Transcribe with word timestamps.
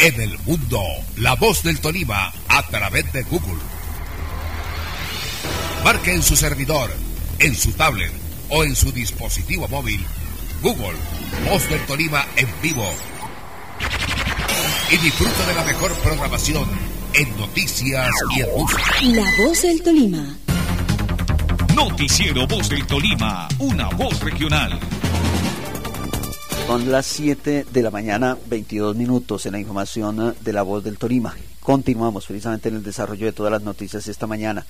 en 0.00 0.20
el 0.20 0.38
mundo. 0.40 0.82
La 1.16 1.34
voz 1.34 1.62
del 1.62 1.78
Tolima 1.80 2.32
a 2.48 2.62
través 2.68 3.12
de 3.12 3.22
Google. 3.24 3.60
Marque 5.84 6.14
en 6.14 6.22
su 6.22 6.36
servidor, 6.36 6.90
en 7.38 7.54
su 7.54 7.72
tablet 7.72 8.12
o 8.48 8.64
en 8.64 8.74
su 8.74 8.92
dispositivo 8.92 9.68
móvil 9.68 10.04
Google, 10.62 10.96
Voz 11.48 11.68
del 11.68 11.80
Tolima 11.86 12.26
en 12.36 12.48
vivo. 12.62 12.86
Y 14.90 14.96
disfruta 14.98 15.46
de 15.46 15.54
la 15.54 15.64
mejor 15.64 15.92
programación 15.98 16.68
en 17.14 17.36
noticias 17.36 18.10
y 18.36 18.40
en 18.40 18.48
música. 18.56 18.82
La 19.02 19.44
Voz 19.44 19.62
del 19.62 19.82
Tolima. 19.82 20.36
Noticiero 21.74 22.46
Voz 22.46 22.68
del 22.68 22.86
Tolima, 22.86 23.48
una 23.58 23.88
voz 23.90 24.20
regional. 24.20 24.78
Son 26.70 26.92
las 26.92 27.06
7 27.06 27.66
de 27.68 27.82
la 27.82 27.90
mañana, 27.90 28.38
22 28.46 28.94
minutos 28.94 29.44
en 29.44 29.54
la 29.54 29.58
información 29.58 30.36
de 30.40 30.52
la 30.52 30.62
voz 30.62 30.84
del 30.84 30.98
Tolima. 30.98 31.34
Continuamos 31.58 32.26
precisamente 32.26 32.68
en 32.68 32.76
el 32.76 32.84
desarrollo 32.84 33.26
de 33.26 33.32
todas 33.32 33.50
las 33.50 33.62
noticias 33.62 34.06
esta 34.06 34.28
mañana. 34.28 34.64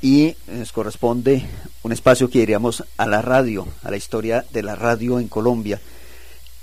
Y 0.00 0.34
nos 0.48 0.72
corresponde 0.72 1.46
un 1.84 1.92
espacio 1.92 2.28
que 2.28 2.40
iríamos 2.40 2.82
a 2.96 3.06
la 3.06 3.22
radio, 3.22 3.68
a 3.84 3.92
la 3.92 3.96
historia 3.96 4.44
de 4.52 4.64
la 4.64 4.74
radio 4.74 5.20
en 5.20 5.28
Colombia. 5.28 5.80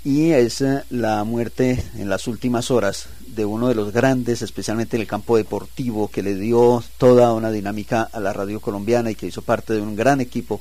Y 0.04 0.32
es 0.32 0.60
eh, 0.60 0.82
la 0.90 1.24
muerte 1.24 1.82
en 1.96 2.10
las 2.10 2.26
últimas 2.26 2.70
horas 2.70 3.06
de 3.28 3.46
uno 3.46 3.66
de 3.66 3.74
los 3.74 3.94
grandes, 3.94 4.42
especialmente 4.42 4.96
en 4.96 5.00
el 5.00 5.08
campo 5.08 5.38
deportivo, 5.38 6.08
que 6.08 6.22
le 6.22 6.34
dio 6.34 6.84
toda 6.98 7.32
una 7.32 7.50
dinámica 7.50 8.02
a 8.12 8.20
la 8.20 8.34
radio 8.34 8.60
colombiana 8.60 9.10
y 9.10 9.14
que 9.14 9.26
hizo 9.26 9.40
parte 9.40 9.72
de 9.72 9.80
un 9.80 9.96
gran 9.96 10.20
equipo 10.20 10.60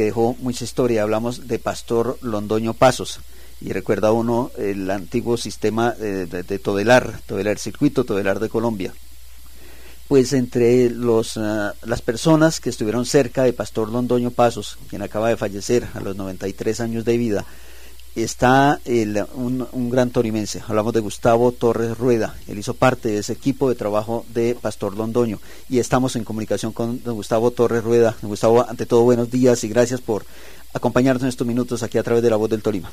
que 0.00 0.06
dejó 0.06 0.34
mucha 0.40 0.64
historia. 0.64 1.02
Hablamos 1.02 1.46
de 1.46 1.58
Pastor 1.58 2.16
Londoño 2.22 2.72
Pasos. 2.72 3.20
Y 3.60 3.74
recuerda 3.74 4.12
uno 4.12 4.50
el 4.56 4.90
antiguo 4.90 5.36
sistema 5.36 5.90
de, 5.90 6.58
Todelar, 6.58 7.20
Todelar 7.26 7.58
Circuito, 7.58 8.04
Todelar 8.04 8.40
de 8.40 8.48
Colombia. 8.48 8.94
Pues 10.08 10.32
entre 10.32 10.88
los, 10.88 11.36
ah, 11.36 11.74
las 11.82 12.00
personas 12.00 12.60
que 12.60 12.70
estuvieron 12.70 13.04
cerca 13.04 13.42
de 13.42 13.52
Pastor 13.52 13.90
Londoño 13.90 14.30
Pasos, 14.30 14.78
quien 14.88 15.02
acaba 15.02 15.28
de 15.28 15.36
fallecer 15.36 15.86
a 15.92 16.00
los 16.00 16.16
93 16.16 16.80
años 16.80 17.04
de 17.04 17.18
vida, 17.18 17.44
está 18.16 18.80
un, 19.34 19.90
gran 19.90 20.10
torimense. 20.10 20.62
Hablamos 20.66 20.92
de 20.92 21.00
Gustavo 21.00 21.52
Torres 21.52 21.96
Rueda. 21.96 22.36
Él 22.48 22.58
hizo 22.58 22.74
parte 22.74 23.08
de 23.08 23.18
ese 23.18 23.32
equipo 23.32 23.68
de 23.68 23.74
trabajo 23.74 24.24
de 24.28 24.56
Pastor 24.60 24.96
Londoño. 24.96 25.40
Y 25.68 25.78
estamos 25.78 26.16
en 26.16 26.24
comunicación 26.24 26.72
con 26.72 27.02
don 27.02 27.14
Gustavo 27.14 27.50
Torres 27.50 27.84
Rueda. 27.84 28.16
Don 28.20 28.30
Gustavo, 28.30 28.68
ante 28.68 28.86
todo, 28.86 29.02
buenos 29.02 29.30
días 29.30 29.62
y 29.64 29.68
gracias 29.68 30.00
por 30.00 30.24
acompañarnos 30.72 31.22
en 31.22 31.28
estos 31.28 31.46
minutos 31.46 31.82
aquí 31.82 31.98
a 31.98 32.02
través 32.02 32.22
de 32.22 32.30
La 32.30 32.36
Voz 32.36 32.50
del 32.50 32.62
Tolima. 32.62 32.90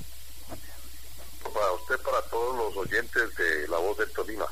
Para 1.44 1.72
usted, 1.74 1.96
para 2.04 2.22
todos 2.30 2.58
los 2.58 2.78
oyentes 2.78 3.24
de 3.36 3.68
La 3.70 3.78
Voz 3.78 3.98
del 3.98 4.12
Tolima. 4.12 4.46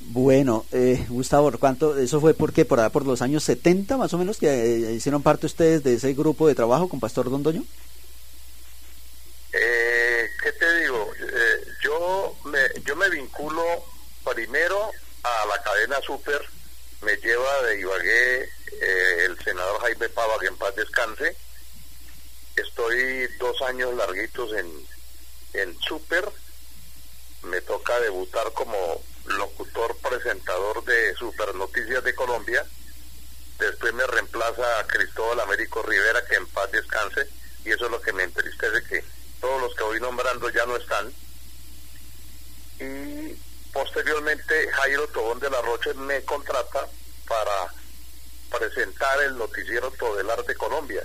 Bueno, 0.00 0.64
eh, 0.72 1.06
Gustavo, 1.08 1.50
¿cuánto? 1.58 1.98
¿Eso 1.98 2.20
fue 2.20 2.32
por 2.32 2.52
qué? 2.52 2.64
¿Por, 2.64 2.90
por 2.90 3.06
los 3.06 3.20
años 3.20 3.44
70 3.44 3.96
más 3.96 4.12
o 4.14 4.18
menos 4.18 4.38
que 4.38 4.48
eh, 4.48 4.94
hicieron 4.94 5.22
parte 5.22 5.46
ustedes 5.46 5.82
de 5.82 5.94
ese 5.94 6.14
grupo 6.14 6.48
de 6.48 6.54
trabajo 6.54 6.88
con 6.88 7.00
Pastor 7.00 7.30
Londoño? 7.30 7.64
Eh, 9.60 10.30
¿Qué 10.40 10.52
te 10.52 10.72
digo? 10.82 11.12
Eh, 11.18 11.64
yo, 11.82 12.36
me, 12.44 12.60
yo 12.84 12.94
me 12.94 13.10
vinculo 13.10 13.84
primero 14.24 14.92
a 15.24 15.46
la 15.46 15.60
cadena 15.62 16.00
Super, 16.00 16.40
me 17.02 17.16
lleva 17.16 17.62
de 17.62 17.80
Ibagué 17.80 18.42
eh, 18.44 19.24
el 19.24 19.36
senador 19.42 19.80
Jaime 19.80 20.08
Pava, 20.10 20.38
que 20.38 20.46
en 20.46 20.56
paz 20.56 20.76
descanse. 20.76 21.36
Estoy 22.54 23.26
dos 23.38 23.60
años 23.62 23.94
larguitos 23.94 24.52
en, 24.52 24.86
en 25.54 25.76
Super, 25.80 26.28
me 27.42 27.60
toca 27.62 27.98
debutar 27.98 28.52
como 28.52 29.02
locutor 29.24 29.96
presentador 29.96 30.84
de 30.84 31.14
Super 31.16 31.52
Noticias 31.56 32.04
de 32.04 32.14
Colombia. 32.14 32.64
Después 33.58 33.92
me 33.92 34.06
reemplaza 34.06 34.78
a 34.78 34.86
Cristóbal 34.86 35.40
Américo 35.40 35.82
Rivera, 35.82 36.24
que 36.26 36.36
en 36.36 36.46
paz 36.46 36.70
descanse, 36.70 37.28
y 37.64 37.70
eso 37.72 37.86
es 37.86 37.90
lo 37.90 38.00
que 38.00 38.12
me 38.12 38.22
entristece 38.22 38.84
que 38.84 39.17
todos 39.40 39.60
los 39.60 39.74
que 39.74 39.84
voy 39.84 40.00
nombrando 40.00 40.50
ya 40.50 40.66
no 40.66 40.76
están. 40.76 41.12
Y 42.80 43.34
posteriormente 43.72 44.70
Jairo 44.70 45.08
Tobón 45.08 45.40
de 45.40 45.50
la 45.50 45.60
Roche 45.62 45.94
me 45.94 46.22
contrata 46.24 46.86
para 47.26 47.72
presentar 48.58 49.22
el 49.22 49.36
noticiero 49.36 49.90
Todelar 49.92 50.44
de 50.44 50.54
Colombia, 50.54 51.02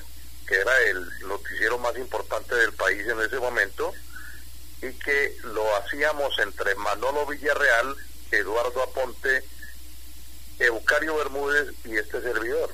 que 0.48 0.56
era 0.56 0.80
el 0.84 1.28
noticiero 1.28 1.78
más 1.80 1.96
importante 1.98 2.56
del 2.56 2.74
país 2.74 3.06
en 3.08 3.20
ese 3.22 3.38
momento, 3.40 3.94
y 4.82 4.92
que 5.00 5.38
lo 5.44 5.76
hacíamos 5.78 6.38
entre 6.40 6.76
Manolo 6.76 7.26
Villarreal, 7.26 7.96
Eduardo 8.32 8.84
Aponte, 8.84 9.44
Eucario 10.60 11.16
Bermúdez 11.16 11.74
y 11.86 11.98
este 11.98 12.22
servidor. 12.22 12.74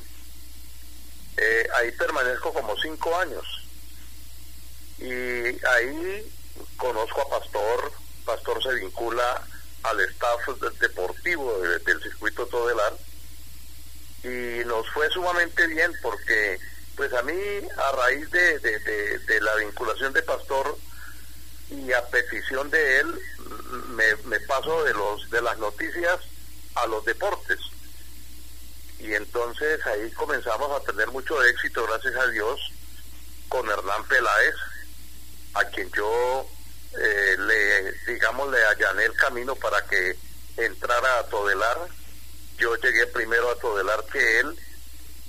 Eh, 1.37 1.67
ahí 1.75 1.91
permanezco 1.93 2.53
como 2.53 2.75
cinco 2.77 3.15
años 3.17 3.58
y 4.99 5.65
ahí 5.65 6.31
conozco 6.77 7.21
a 7.21 7.29
Pastor, 7.39 7.91
Pastor 8.25 8.61
se 8.61 8.73
vincula 8.75 9.47
al 9.83 9.99
staff 10.01 10.41
deportivo 10.79 11.59
del 11.59 12.01
circuito 12.03 12.45
Todelar. 12.47 12.93
Y 14.23 14.65
nos 14.65 14.89
fue 14.89 15.09
sumamente 15.09 15.65
bien 15.67 15.91
porque 16.01 16.59
pues 16.97 17.13
a 17.13 17.21
mí 17.21 17.33
a 17.33 17.91
raíz 17.95 18.29
de, 18.31 18.59
de, 18.59 19.41
la 19.41 19.55
vinculación 19.55 20.11
de 20.11 20.21
Pastor 20.21 20.77
y 21.69 21.93
a 21.93 22.05
petición 22.07 22.69
de 22.69 22.99
él 22.99 23.21
me, 23.89 24.15
me, 24.25 24.39
paso 24.41 24.83
de 24.83 24.93
los 24.93 25.29
de 25.29 25.41
las 25.41 25.57
noticias 25.59 26.19
a 26.75 26.87
los 26.87 27.05
deportes. 27.05 27.59
Y 28.99 29.13
entonces 29.13 29.85
ahí 29.85 30.11
comenzamos 30.11 30.69
a 30.71 30.83
tener 30.83 31.07
mucho 31.07 31.41
éxito 31.45 31.87
gracias 31.87 32.15
a 32.17 32.27
Dios 32.27 32.59
con 33.47 33.69
Hernán 33.69 34.03
Peláez 34.09 34.55
a 35.53 35.63
quien 35.65 35.89
yo 35.91 36.47
eh, 36.97 37.35
le, 37.37 38.13
digamos, 38.13 38.49
le 38.51 38.63
allané 38.65 39.05
el 39.05 39.13
camino 39.13 39.55
para 39.55 39.81
que 39.85 40.17
entrara 40.57 41.19
a 41.19 41.23
Todelar. 41.27 41.77
Yo 42.57 42.75
llegué 42.75 43.07
primero 43.07 43.49
a 43.49 43.55
Todelar 43.59 44.03
que 44.11 44.39
él, 44.39 44.59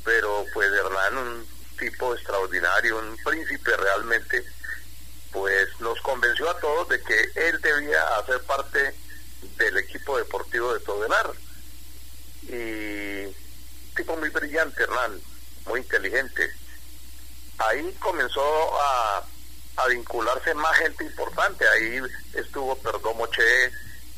pero 0.04 0.44
pues 0.52 0.70
Hernán, 0.72 1.16
un 1.16 1.46
tipo 1.78 2.14
extraordinario, 2.14 2.98
un 2.98 3.16
príncipe 3.24 3.76
realmente, 3.76 4.44
pues 5.32 5.68
nos 5.80 6.00
convenció 6.00 6.50
a 6.50 6.58
todos 6.58 6.88
de 6.88 7.02
que 7.02 7.30
él 7.36 7.60
debía 7.60 8.02
hacer 8.18 8.40
parte 8.42 8.94
del 9.56 9.78
equipo 9.78 10.18
deportivo 10.18 10.74
de 10.74 10.80
Todelar. 10.80 11.32
Y 12.42 13.26
tipo 13.94 14.16
muy 14.16 14.30
brillante, 14.30 14.82
Hernán, 14.82 15.20
muy 15.66 15.80
inteligente. 15.80 16.52
Ahí 17.58 17.94
comenzó 18.00 18.80
a 18.80 19.26
a 19.82 19.88
vincularse 19.88 20.54
más 20.54 20.76
gente 20.76 21.04
importante. 21.04 21.66
Ahí 21.68 22.00
estuvo 22.34 22.76
Perdomo 22.76 23.26
Che, 23.28 23.64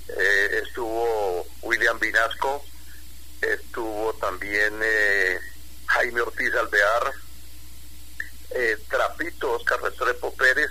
eh, 0.09 0.62
estuvo 0.65 1.47
William 1.62 1.99
Vinasco, 1.99 2.65
estuvo 3.41 4.12
también 4.15 4.78
eh, 4.83 5.39
Jaime 5.87 6.21
Ortiz 6.21 6.55
Alvear, 6.55 7.12
eh, 8.50 8.77
Trapito, 8.89 9.53
Oscar 9.53 9.81
Restrepo 9.83 10.34
Pérez, 10.34 10.71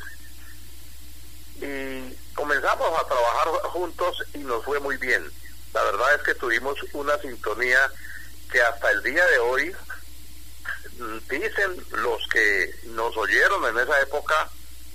y 1.61 2.15
comenzamos 2.33 2.87
a 2.99 3.07
trabajar 3.07 3.47
juntos 3.69 4.23
y 4.33 4.39
nos 4.39 4.63
fue 4.63 4.79
muy 4.79 4.97
bien. 4.97 5.31
La 5.73 5.83
verdad 5.83 6.15
es 6.15 6.21
que 6.23 6.35
tuvimos 6.35 6.77
una 6.93 7.17
sintonía 7.19 7.79
que 8.51 8.61
hasta 8.61 8.91
el 8.91 9.03
día 9.03 9.25
de 9.25 9.39
hoy 9.39 9.75
dicen 11.29 11.85
los 11.91 12.27
que 12.27 12.75
nos 12.87 13.15
oyeron 13.15 13.65
en 13.65 13.77
esa 13.79 13.99
época 14.01 14.49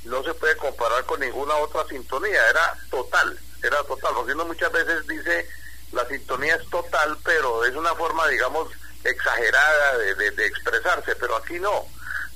no 0.06 0.22
se 0.22 0.34
puede 0.34 0.56
comparar 0.56 1.04
con 1.04 1.20
ninguna 1.20 1.54
otra 1.56 1.86
sintonía, 1.88 2.40
era 2.48 2.74
total, 2.90 3.38
era 3.62 3.82
total, 3.84 4.14
porque 4.14 4.32
uno 4.32 4.44
muchas 4.46 4.72
veces 4.72 5.06
dice 5.06 5.48
la 5.92 6.06
sintonía 6.08 6.56
es 6.56 6.68
total, 6.70 7.16
pero 7.24 7.64
es 7.64 7.74
una 7.74 7.94
forma, 7.94 8.26
digamos, 8.28 8.68
exagerada 9.04 9.98
de, 9.98 10.30
de, 10.32 10.46
expresarse, 10.46 11.14
pero 11.16 11.36
aquí 11.36 11.58
no, 11.58 11.86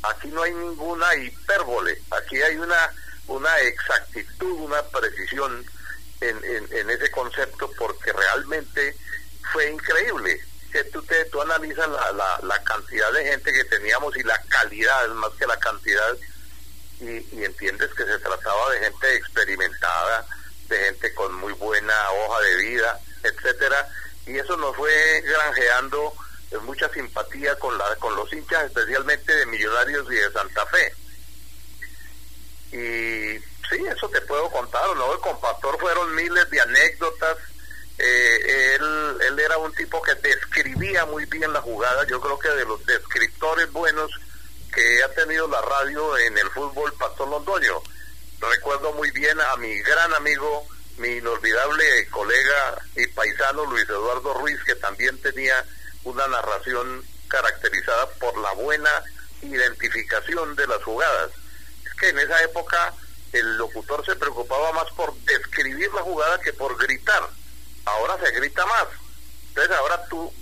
aquí 0.02 0.28
no 0.28 0.42
hay 0.42 0.52
ninguna 0.52 1.14
hipérbole, 1.16 2.00
aquí 2.10 2.40
hay 2.40 2.56
una, 2.56 2.92
una 3.26 3.58
exactitud, 3.60 4.52
una 4.60 4.82
precisión 4.82 5.64
en, 6.20 6.68
en, 6.70 6.90
ese 6.90 7.10
concepto, 7.10 7.70
porque 7.78 8.12
realmente 8.12 8.96
fue 9.52 9.70
increíble. 9.70 10.40
Que 10.70 10.84
tú, 10.84 11.02
te, 11.02 11.24
tú 11.24 11.42
analizas 11.42 11.88
la, 11.88 12.12
la, 12.12 12.38
la 12.44 12.62
cantidad 12.62 13.10
de 13.12 13.24
gente 13.24 13.52
que 13.52 13.64
teníamos 13.64 14.16
y 14.16 14.22
la 14.22 14.40
calidad, 14.48 15.08
más 15.08 15.32
que 15.32 15.44
la 15.44 15.58
cantidad, 15.58 16.16
y, 17.00 17.44
entiendes 17.44 17.90
que 17.94 18.04
se 18.04 18.18
trataba 18.18 18.70
de 18.70 18.80
gente 18.80 19.14
experimentada, 19.14 20.26
de 20.68 20.78
gente 20.78 21.14
con 21.14 21.34
muy 21.34 21.52
buena 21.54 21.94
hoja 22.10 22.40
de 22.40 22.56
vida, 22.56 23.00
etcétera, 23.22 23.88
y 24.26 24.38
eso 24.38 24.56
nos 24.56 24.76
fue 24.76 25.22
granjeando 25.22 26.12
mucha 26.62 26.88
simpatía 26.92 27.56
con 27.58 27.76
la 27.78 27.96
con 27.96 28.14
los 28.16 28.32
hinchas, 28.32 28.64
especialmente 28.64 29.34
de 29.34 29.46
Millonarios 29.46 30.06
y 30.10 30.16
de 30.16 30.32
Santa 30.32 30.66
Fe. 30.66 30.94
Y 32.72 33.50
Sí, 33.70 33.76
eso 33.86 34.08
te 34.08 34.20
puedo 34.22 34.50
contar, 34.50 34.84
¿no? 34.96 35.20
Con 35.20 35.40
Pastor 35.40 35.78
fueron 35.78 36.14
miles 36.16 36.50
de 36.50 36.60
anécdotas. 36.60 37.36
Eh, 37.98 38.74
él, 38.74 39.16
él 39.28 39.38
era 39.38 39.58
un 39.58 39.72
tipo 39.74 40.02
que 40.02 40.14
describía 40.16 41.06
muy 41.06 41.24
bien 41.26 41.52
la 41.52 41.60
jugada. 41.60 42.04
Yo 42.08 42.20
creo 42.20 42.38
que 42.38 42.48
de 42.48 42.64
los 42.64 42.84
descriptores 42.84 43.70
buenos 43.70 44.10
que 44.80 45.04
ha 45.04 45.08
tenido 45.14 45.46
la 45.48 45.60
radio 45.60 46.16
en 46.18 46.38
el 46.38 46.50
fútbol, 46.50 46.92
Pastor 46.94 47.28
Londoño. 47.28 47.82
Recuerdo 48.40 48.92
muy 48.94 49.10
bien 49.10 49.38
a 49.38 49.56
mi 49.56 49.78
gran 49.80 50.12
amigo, 50.14 50.66
mi 50.96 51.08
inolvidable 51.08 52.08
colega 52.08 52.82
y 52.96 53.06
paisano 53.08 53.66
Luis 53.66 53.84
Eduardo 53.84 54.32
Ruiz, 54.34 54.58
que 54.64 54.74
también 54.76 55.20
tenía 55.20 55.66
una 56.04 56.26
narración 56.28 57.04
caracterizada 57.28 58.08
por 58.18 58.36
la 58.38 58.52
buena 58.52 58.90
identificación 59.42 60.56
de 60.56 60.66
las 60.66 60.82
jugadas. 60.82 61.30
Es 61.84 61.94
que 62.00 62.08
en 62.08 62.18
esa 62.18 62.42
época 62.42 62.94
el 63.32 63.58
locutor 63.58 64.04
se 64.06 64.16
preocupaba 64.16 64.72
más 64.72 64.90
por 64.96 65.14
describir 65.20 65.92
la 65.92 66.02
jugada 66.02 66.40
que 66.40 66.54
por 66.54 66.78
gritar. 66.78 67.28
Ahora 67.84 68.16
se 68.24 68.30
grita 68.32 68.64
más. 68.64 68.86
Entonces 69.48 69.76
ahora 69.76 70.06
tú, 70.08 70.32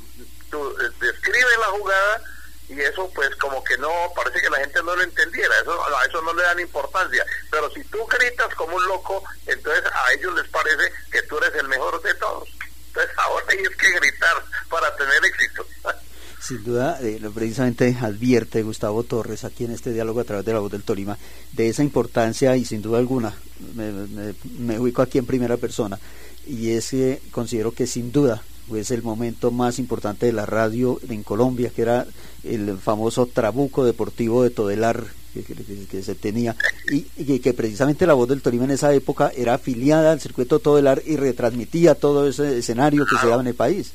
eh, 0.52 0.91
describes 1.00 1.58
la 1.58 1.67
jugada 1.67 2.23
y 2.69 2.81
eso 2.81 3.11
pues 3.15 3.35
como 3.37 3.62
que 3.65 3.76
no, 3.79 3.91
parece 4.15 4.41
que 4.41 4.50
la 4.50 4.59
gente 4.59 4.82
no 4.82 4.94
lo 4.94 5.03
entendiera, 5.03 5.55
eso, 5.62 5.73
a 5.73 6.05
eso 6.05 6.20
no 6.23 6.32
le 6.35 6.43
dan 6.43 6.61
importancia. 6.61 7.25
Pero 7.50 7.70
si 7.73 7.82
tú 7.85 7.99
gritas 8.06 8.55
como 8.55 8.76
un 8.76 8.87
loco, 8.87 9.23
entonces 9.47 9.85
a 9.85 10.12
ellos 10.12 10.35
les 10.35 10.49
parece 10.49 10.93
que 11.11 11.23
tú 11.23 11.38
eres 11.38 11.55
el 11.61 11.69
mejor 11.69 12.03
de 12.03 12.15
todos. 12.15 12.49
Entonces 12.88 13.12
ahora 13.17 13.47
tienes 13.47 13.76
que 13.76 13.91
gritar 13.91 14.44
para 14.69 14.94
tener 14.97 15.25
éxito. 15.25 15.67
Sin 16.41 16.62
duda, 16.65 16.99
eh, 17.03 17.20
precisamente 17.35 17.97
advierte 18.00 18.62
Gustavo 18.62 19.03
Torres 19.03 19.44
aquí 19.44 19.65
en 19.65 19.73
este 19.73 19.93
diálogo 19.93 20.20
a 20.20 20.25
través 20.25 20.44
de 20.44 20.53
la 20.53 20.61
voz 20.61 20.70
del 20.70 20.85
Tolima 20.85 21.19
de 21.53 21.69
esa 21.69 21.82
importancia 21.82 22.56
y 22.56 22.65
sin 22.65 22.81
duda 22.81 22.99
alguna 22.99 23.35
me, 23.75 24.79
ubico 24.79 25.03
aquí 25.03 25.19
en 25.19 25.26
primera 25.26 25.56
persona 25.56 25.99
y 26.47 26.70
es 26.70 26.91
que 26.91 27.20
considero 27.32 27.73
que 27.73 27.87
sin 27.87 28.12
duda 28.12 28.43
es 28.76 28.91
el 28.91 29.03
momento 29.03 29.50
más 29.50 29.79
importante 29.79 30.26
de 30.26 30.32
la 30.32 30.47
radio 30.47 31.00
en 31.09 31.23
Colombia, 31.23 31.70
que 31.75 31.82
era 31.82 32.06
el 32.44 32.79
famoso 32.79 33.26
trabuco 33.26 33.85
deportivo 33.85 34.43
de 34.43 34.50
Todelar 34.50 35.05
que, 35.35 36.03
se 36.03 36.15
tenía 36.15 36.56
y, 36.87 37.38
que 37.41 37.55
precisamente 37.55 38.06
la 38.06 38.15
voz 38.15 38.29
del 38.29 38.43
Tolima 38.43 38.65
en 38.65 38.73
esa 38.73 38.93
época 38.93 39.31
era 39.37 39.55
afiliada 39.55 40.12
al 40.12 40.20
circuito 40.20 40.59
Todelar 40.59 41.03
y 41.05 41.17
retransmitía 41.17 41.94
todo 41.94 42.29
ese 42.29 42.59
escenario 42.59 43.06
que 43.06 43.17
se 43.17 43.29
daba 43.29 43.43
en 43.43 43.49
el 43.49 43.55
país. 43.55 43.93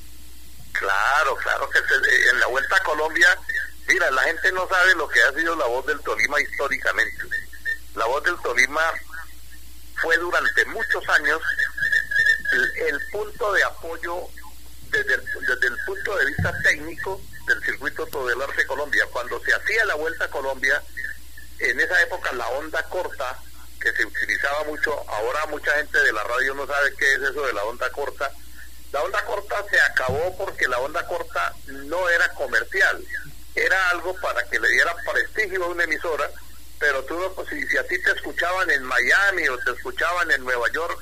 Claro, 0.72 1.36
claro 1.44 1.70
que 1.70 1.80
en 2.32 2.40
la 2.40 2.48
Vuelta 2.48 2.76
a 2.76 2.84
Colombia, 2.84 3.28
mira, 3.88 4.10
la 4.12 4.22
gente 4.24 4.52
no 4.54 4.68
sabe 4.68 4.96
lo 4.96 5.08
que 5.08 5.20
ha 5.22 5.34
sido 5.34 5.56
la 5.56 5.66
voz 5.68 5.86
del 5.86 6.00
Tolima 6.02 6.42
históricamente. 6.42 7.24
La 7.96 8.06
voz 8.06 8.24
del 8.24 8.36
Tolima 8.42 8.82
fue 10.02 10.18
durante 10.18 10.66
muchos 10.66 11.08
años 11.10 11.40
el, 12.88 13.00
punto 13.12 13.54
de 13.54 13.64
apoyo 13.64 14.28
desde 14.94 15.16
el, 15.16 15.24
desde 15.42 15.68
el, 15.68 15.78
punto 15.86 16.16
de 16.16 16.26
vista 16.28 16.54
técnico 16.64 17.22
del 17.48 17.64
circuito 17.64 18.06
Todelar 18.08 18.56
de 18.56 18.66
Colombia. 18.66 19.06
Cuando 19.12 19.40
se 19.44 19.54
hacía 19.54 19.86
la 19.86 19.96
Vuelta 19.96 20.26
a 20.26 20.30
Colombia, 20.30 20.82
en 21.60 21.80
esa 21.80 22.02
época 22.02 22.32
la 22.34 22.48
onda 22.50 22.82
corta, 22.84 23.38
que 23.82 23.92
se 23.92 24.06
utilizaba 24.06 24.64
mucho, 24.64 24.94
ahora 25.10 25.46
mucha 25.48 25.72
gente 25.74 26.00
de 26.00 26.14
la 26.14 26.24
radio 26.24 26.54
no 26.54 26.66
sabe 26.66 26.94
qué 26.98 27.14
es 27.14 27.22
eso 27.22 27.46
de 27.46 27.54
la 27.54 27.64
onda 27.66 27.90
corta, 27.90 28.32
la 28.94 29.02
onda 29.02 29.26
corta 29.26 29.66
se 29.70 29.82
acabó 29.82 30.38
porque 30.38 30.68
la 30.68 30.80
onda 30.80 31.06
corta 31.06 31.54
no 31.66 32.08
era 32.10 32.30
comercial, 32.30 33.04
era 33.56 33.90
algo 33.90 34.16
para 34.22 34.44
que 34.50 34.60
le 34.60 34.70
diera 34.70 34.96
prestigio 35.12 35.66
a 35.66 35.68
una 35.68 35.84
emisora, 35.84 36.30
pero 36.80 37.04
tú 37.04 37.20
no, 37.20 37.32
pues, 37.34 37.50
si, 37.50 37.78
a 37.78 37.88
ti 37.88 38.02
te 38.02 38.12
escuchaban 38.12 38.70
en 38.70 38.84
Miami 38.84 39.48
o 39.48 39.58
te 39.58 39.72
escuchaban 39.72 40.32
en 40.32 40.44
Nueva 40.44 40.72
York, 40.72 41.00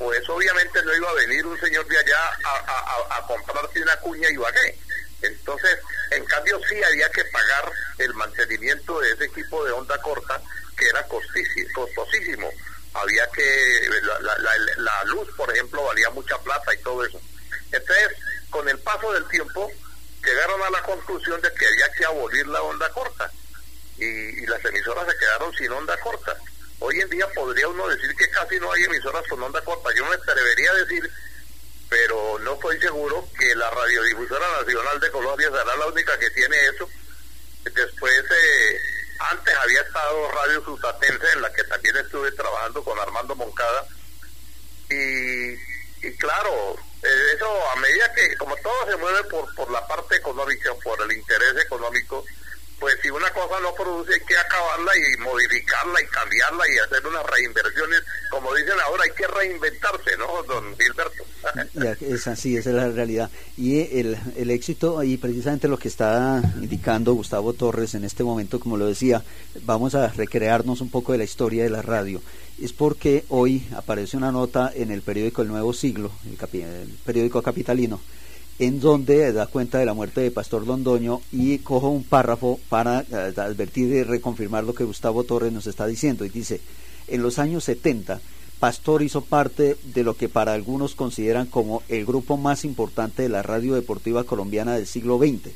pues 0.00 0.26
obviamente 0.30 0.82
no 0.82 0.96
iba 0.96 1.10
a 1.10 1.14
venir 1.14 1.44
un 1.44 1.60
señor 1.60 1.86
de 1.86 1.98
allá 1.98 2.16
a, 2.42 3.18
a, 3.18 3.26
comprarte 3.26 3.82
una 3.82 3.94
cuña 3.98 4.28
y 4.30 4.34
qué. 4.34 4.78
Entonces, 5.20 5.76
en 6.10 6.24
cambio 6.24 6.58
sí 6.66 6.82
había 6.82 7.10
que 7.10 7.22
pagar 7.26 7.70
el 7.98 8.14
mantenimiento 8.14 8.98
de 8.98 9.12
ese 9.12 9.26
equipo 9.26 9.62
de 9.62 9.72
onda 9.72 10.00
corta, 10.00 10.40
que 10.74 10.88
era 10.88 11.06
costosísimo. 11.06 12.50
Había 12.94 13.26
que, 13.26 13.90
la, 14.02 14.38
la 14.78 15.04
luz, 15.04 15.28
por 15.36 15.52
ejemplo, 15.52 15.84
valía 15.84 16.08
mucha 16.08 16.38
plata 16.38 16.72
y 16.72 16.78
todo 16.78 17.04
eso. 17.04 17.20
Entonces, 17.70 18.08
con 18.48 18.66
el 18.70 18.78
paso 18.78 19.12
del 19.12 19.28
tiempo, 19.28 19.70
llegaron 20.24 20.62
a 20.62 20.70
la 20.70 20.82
conclusión 20.82 21.42
de 21.42 21.52
que 21.52 21.66
había 21.66 21.92
que 21.92 22.06
abolir 22.06 22.46
la 22.46 22.62
onda 22.62 22.90
corta 22.92 23.30
y, 23.98 24.46
las 24.46 24.64
emisoras 24.64 25.06
se 25.06 25.18
quedaron 25.18 25.52
sin 25.52 25.70
onda 25.72 25.94
corta. 25.98 26.34
Hoy 26.80 26.98
en 26.98 27.10
día 27.10 27.28
podría 27.34 27.68
uno 27.68 27.86
decir 27.88 28.14
que 28.16 28.30
casi 28.30 28.58
no 28.58 28.72
hay 28.72 28.84
emisoras 28.84 29.22
con 29.28 29.42
onda 29.42 29.62
corta. 29.62 29.90
Yo 29.94 30.04
me 30.06 30.14
atrevería 30.14 30.70
a 30.70 30.74
decir, 30.76 31.10
pero 31.90 32.38
no 32.38 32.54
estoy 32.54 32.80
seguro 32.80 33.28
que 33.38 33.54
la 33.54 33.70
Radiodifusora 33.70 34.46
Nacional 34.60 34.98
de 34.98 35.10
Colombia 35.10 35.50
será 35.50 35.76
la 35.76 35.86
única 35.86 36.18
que 36.18 36.30
tiene 36.30 36.56
eso. 36.74 36.88
Después, 37.64 38.24
eh, 38.30 38.80
antes 39.18 39.54
había 39.54 39.82
estado 39.82 40.30
Radio 40.30 40.64
Sustatense, 40.64 41.32
en 41.34 41.42
la 41.42 41.52
que 41.52 41.64
también 41.64 41.96
estuve 41.98 42.32
trabajando 42.32 42.82
con 42.82 42.98
Armando 42.98 43.34
Moncada. 43.34 43.86
Y, 44.88 45.52
y 46.06 46.16
claro, 46.18 46.76
eh, 47.02 47.32
eso 47.34 47.70
a 47.72 47.76
medida 47.76 48.14
que, 48.14 48.36
como 48.38 48.56
todo 48.56 48.90
se 48.90 48.96
mueve 48.96 49.22
por, 49.24 49.54
por 49.54 49.70
la 49.70 49.86
parte 49.86 50.16
económica, 50.16 50.72
por 50.82 50.98
el 51.02 51.12
interés 51.12 51.62
económico, 51.62 52.24
si 53.10 53.16
una 53.16 53.30
cosa 53.30 53.60
no 53.60 53.74
produce 53.74 54.14
hay 54.14 54.20
que 54.20 54.36
acabarla 54.36 54.92
y 54.96 55.20
modificarla 55.20 56.00
y 56.00 56.06
cambiarla 56.06 56.64
y 56.68 56.78
hacer 56.78 57.06
unas 57.06 57.26
reinversiones, 57.26 58.02
como 58.30 58.54
dicen 58.54 58.74
ahora, 58.84 59.04
hay 59.04 59.10
que 59.10 59.26
reinventarse, 59.26 60.16
¿no, 60.18 60.42
don 60.44 60.76
Gilberto? 60.76 61.24
es 62.00 62.26
así, 62.26 62.56
esa 62.56 62.70
es 62.70 62.76
la 62.76 62.88
realidad. 62.88 63.30
Y 63.56 63.98
el, 63.98 64.18
el 64.36 64.50
éxito, 64.50 65.02
y 65.02 65.16
precisamente 65.16 65.68
lo 65.68 65.78
que 65.78 65.88
está 65.88 66.40
indicando 66.56 67.14
Gustavo 67.14 67.52
Torres 67.52 67.94
en 67.94 68.04
este 68.04 68.22
momento, 68.22 68.60
como 68.60 68.76
lo 68.76 68.86
decía, 68.86 69.22
vamos 69.62 69.94
a 69.94 70.08
recrearnos 70.08 70.80
un 70.80 70.90
poco 70.90 71.12
de 71.12 71.18
la 71.18 71.24
historia 71.24 71.64
de 71.64 71.70
la 71.70 71.82
radio 71.82 72.20
es 72.60 72.74
porque 72.74 73.24
hoy 73.30 73.66
aparece 73.74 74.18
una 74.18 74.30
nota 74.30 74.70
en 74.74 74.90
el 74.90 75.00
periódico 75.00 75.40
El 75.40 75.48
Nuevo 75.48 75.72
Siglo, 75.72 76.10
el, 76.28 76.98
periódico 77.06 77.40
capitalino, 77.40 78.00
en 78.60 78.78
donde 78.78 79.32
da 79.32 79.46
cuenta 79.46 79.78
de 79.78 79.86
la 79.86 79.94
muerte 79.94 80.20
de 80.20 80.30
Pastor 80.30 80.66
Londoño 80.66 81.22
y 81.32 81.58
cojo 81.58 81.88
un 81.88 82.04
párrafo 82.04 82.60
para 82.68 83.00
eh, 83.00 83.32
advertir 83.36 83.90
y 83.90 84.02
reconfirmar 84.02 84.64
lo 84.64 84.74
que 84.74 84.84
Gustavo 84.84 85.24
Torres 85.24 85.50
nos 85.50 85.66
está 85.66 85.86
diciendo. 85.86 86.26
Y 86.26 86.28
dice, 86.28 86.60
en 87.08 87.22
los 87.22 87.38
años 87.38 87.64
70, 87.64 88.20
Pastor 88.58 89.02
hizo 89.02 89.22
parte 89.22 89.78
de 89.94 90.04
lo 90.04 90.14
que 90.14 90.28
para 90.28 90.52
algunos 90.52 90.94
consideran 90.94 91.46
como 91.46 91.82
el 91.88 92.04
grupo 92.04 92.36
más 92.36 92.66
importante 92.66 93.22
de 93.22 93.30
la 93.30 93.42
radio 93.42 93.74
deportiva 93.74 94.24
colombiana 94.24 94.74
del 94.74 94.86
siglo 94.86 95.18
XX 95.18 95.52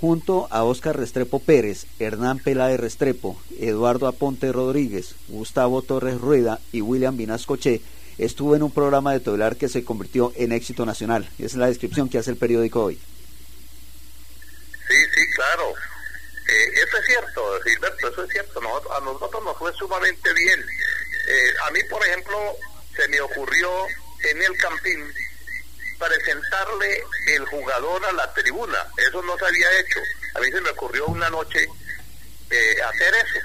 junto 0.00 0.48
a 0.50 0.64
Óscar 0.64 0.96
Restrepo 0.96 1.38
Pérez, 1.38 1.86
Hernán 2.00 2.40
Peláez 2.40 2.80
Restrepo, 2.80 3.36
Eduardo 3.60 4.08
Aponte 4.08 4.50
Rodríguez, 4.50 5.14
Gustavo 5.28 5.80
Torres 5.80 6.20
Rueda 6.20 6.58
y 6.72 6.80
William 6.80 7.16
Vinascoche, 7.16 7.80
estuvo 8.18 8.56
en 8.56 8.62
un 8.62 8.72
programa 8.72 9.12
de 9.12 9.20
Tobelar 9.20 9.56
que 9.56 9.68
se 9.68 9.84
convirtió 9.84 10.32
en 10.36 10.52
éxito 10.52 10.86
nacional. 10.86 11.28
Esa 11.38 11.46
es 11.46 11.54
la 11.54 11.66
descripción 11.66 12.08
que 12.08 12.18
hace 12.18 12.30
el 12.30 12.36
periódico 12.36 12.84
hoy. 12.84 12.96
Sí, 14.88 14.96
sí, 15.14 15.20
claro. 15.34 15.72
Eh, 16.48 16.72
eso 16.74 16.98
es 16.98 17.06
cierto, 17.06 17.60
Gilberto, 17.64 18.08
eso 18.08 18.24
es 18.24 18.30
cierto. 18.30 18.60
a 18.60 19.00
nosotros 19.00 19.44
nos 19.44 19.56
fue 19.56 19.72
sumamente 19.74 20.32
bien. 20.32 20.60
Eh, 20.60 21.54
a 21.66 21.70
mí, 21.70 21.80
por 21.88 22.04
ejemplo, 22.06 22.36
se 22.96 23.08
me 23.08 23.20
ocurrió 23.20 23.70
en 24.24 24.42
el 24.42 24.56
Campín 24.58 25.12
presentarle 25.98 27.04
el 27.28 27.44
jugador 27.46 28.04
a 28.06 28.12
la 28.12 28.32
tribuna. 28.34 28.78
Eso 28.96 29.22
no 29.22 29.36
se 29.38 29.46
había 29.46 29.78
hecho. 29.78 30.00
A 30.34 30.40
mí 30.40 30.50
se 30.50 30.60
me 30.60 30.70
ocurrió 30.70 31.06
una 31.06 31.30
noche 31.30 31.66
eh, 32.50 32.82
hacer 32.82 33.14
eso. 33.14 33.38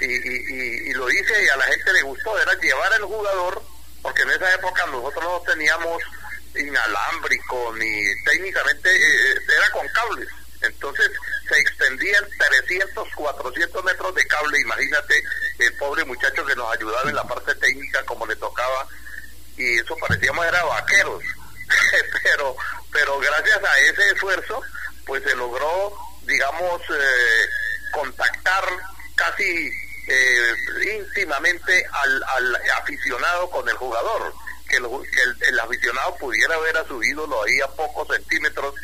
Y, 0.00 0.92
lo 0.92 1.10
hice 1.10 1.44
y 1.44 1.48
a 1.48 1.56
la 1.56 1.64
gente 1.64 1.92
le 1.92 2.02
gustó. 2.02 2.38
Era 2.38 2.54
llevar 2.54 2.92
al 2.92 3.02
jugador, 3.02 3.62
porque 4.08 4.22
en 4.22 4.30
esa 4.30 4.54
época 4.54 4.86
nosotros 4.86 5.22
no 5.22 5.42
teníamos 5.42 6.02
inalámbrico 6.56 7.74
ni 7.76 8.24
técnicamente, 8.24 8.88
eh, 8.88 9.38
era 9.54 9.70
con 9.70 9.86
cables. 9.88 10.28
Entonces 10.62 11.10
se 11.46 11.60
extendían 11.60 12.24
300, 12.38 13.06
400 13.14 13.84
metros 13.84 14.14
de 14.14 14.26
cable. 14.26 14.60
Imagínate 14.60 15.22
el 15.58 15.76
pobre 15.76 16.04
muchacho 16.06 16.42
que 16.46 16.56
nos 16.56 16.74
ayudaba 16.74 17.10
en 17.10 17.16
la 17.16 17.24
parte 17.24 17.54
técnica 17.56 18.02
como 18.06 18.26
le 18.26 18.34
tocaba. 18.36 18.88
Y 19.58 19.78
eso 19.78 19.94
parecíamos 19.98 20.46
era 20.46 20.64
vaqueros. 20.64 21.22
pero, 22.22 22.56
pero 22.90 23.18
gracias 23.18 23.62
a 23.62 23.78
ese 23.80 24.10
esfuerzo, 24.12 24.62
pues 25.04 25.22
se 25.22 25.36
logró, 25.36 25.94
digamos, 26.22 26.80
eh, 26.80 27.48
contactar 27.92 28.64
casi 29.16 29.70
eh, 30.08 30.98
íntimamente 30.98 31.84
al, 31.92 32.22
al, 32.22 32.56
aficionado 32.78 33.50
con 33.50 33.68
el 33.68 33.76
jugador, 33.76 34.32
que, 34.68 34.76
el, 34.76 35.60
aficionado 35.60 36.16
pudiera 36.16 36.58
ver 36.58 36.76
a 36.78 36.86
su 36.86 37.02
ídolo 37.02 37.42
ahí 37.42 37.60
a 37.60 37.68
pocos 37.68 38.08
centímetros, 38.08 38.74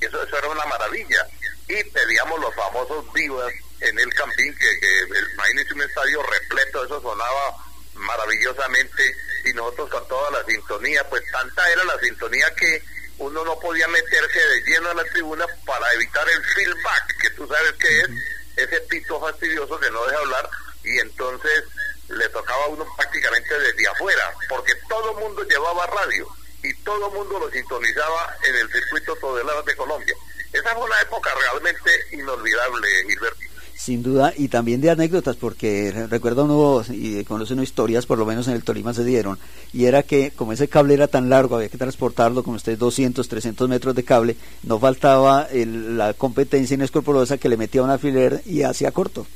eso, 0.00 0.22
eso 0.22 0.38
era 0.38 0.48
una 0.48 0.64
maravilla. 0.66 1.26
Y 1.68 1.82
pedíamos 1.84 2.38
los 2.40 2.54
famosos 2.54 3.12
vivas 3.12 3.52
en 3.80 3.98
el 3.98 4.12
campín, 4.14 4.54
que, 4.58 4.80
que 4.80 5.18
imagínense 5.34 5.74
un 5.74 5.82
estadio 5.82 6.22
repleto, 6.22 6.84
eso 6.84 7.00
sonaba 7.00 7.56
maravillosamente 7.94 9.16
y 9.46 9.52
nosotros 9.54 9.90
con 9.90 10.06
toda 10.08 10.30
la 10.30 10.44
sintonía, 10.44 11.08
pues 11.08 11.22
tanta 11.32 11.70
era 11.70 11.84
la 11.84 11.98
sintonía 11.98 12.54
que 12.54 12.82
uno 13.18 13.44
no 13.44 13.58
podía 13.58 13.88
meterse 13.88 14.38
de 14.38 14.60
lleno 14.66 14.90
a 14.90 14.94
la 14.94 15.04
tribuna 15.04 15.46
para 15.64 15.90
evitar 15.94 16.28
el 16.28 16.44
feedback, 16.44 17.16
que 17.22 17.30
tú 17.30 17.48
sabes 17.48 17.72
que 17.72 18.00
es 18.00 18.08
ese 18.56 18.80
pito 18.82 19.18
fastidioso 19.20 19.80
que 19.80 19.90
no 19.90 20.04
deja 20.04 20.18
hablar 20.18 20.50
y 20.86 20.98
entonces 20.98 21.64
le 22.08 22.28
tocaba 22.30 22.64
a 22.64 22.68
uno 22.68 22.86
prácticamente 22.96 23.58
desde 23.58 23.88
afuera, 23.88 24.32
porque 24.48 24.72
todo 24.88 25.10
el 25.10 25.24
mundo 25.24 25.42
llevaba 25.42 25.86
radio 25.86 26.26
y 26.62 26.72
todo 26.82 27.08
el 27.08 27.14
mundo 27.14 27.38
lo 27.38 27.50
sintonizaba 27.50 28.36
en 28.48 28.54
el 28.56 28.72
circuito 28.72 29.16
Todelar 29.16 29.64
de 29.64 29.76
Colombia. 29.76 30.14
Esa 30.52 30.74
fue 30.74 30.84
una 30.84 31.00
época 31.02 31.30
realmente 31.34 31.90
inolvidable, 32.12 32.88
Gilberto. 33.08 33.46
Sin 33.76 34.02
duda, 34.02 34.32
y 34.34 34.48
también 34.48 34.80
de 34.80 34.90
anécdotas, 34.90 35.36
porque 35.36 35.92
recuerdo 36.08 36.44
uno 36.44 36.82
y 36.88 37.22
conoce 37.24 37.52
unas 37.52 37.64
historias, 37.64 38.06
por 38.06 38.16
lo 38.18 38.24
menos 38.24 38.48
en 38.48 38.54
el 38.54 38.64
Tolima 38.64 38.94
se 38.94 39.04
dieron, 39.04 39.38
y 39.72 39.84
era 39.84 40.02
que 40.02 40.30
como 40.30 40.52
ese 40.52 40.66
cable 40.66 40.94
era 40.94 41.08
tan 41.08 41.28
largo, 41.28 41.56
había 41.56 41.68
que 41.68 41.76
transportarlo, 41.76 42.42
como 42.42 42.56
ustedes 42.56 42.78
200, 42.78 43.28
300 43.28 43.68
metros 43.68 43.94
de 43.94 44.02
cable, 44.02 44.36
no 44.62 44.80
faltaba 44.80 45.46
la 45.52 46.14
competencia 46.14 46.74
inescrupulosa 46.74 47.36
que 47.36 47.50
le 47.50 47.58
metía 47.58 47.82
un 47.82 47.90
alfiler 47.90 48.40
y 48.46 48.62
hacía 48.62 48.92
corto. 48.92 49.26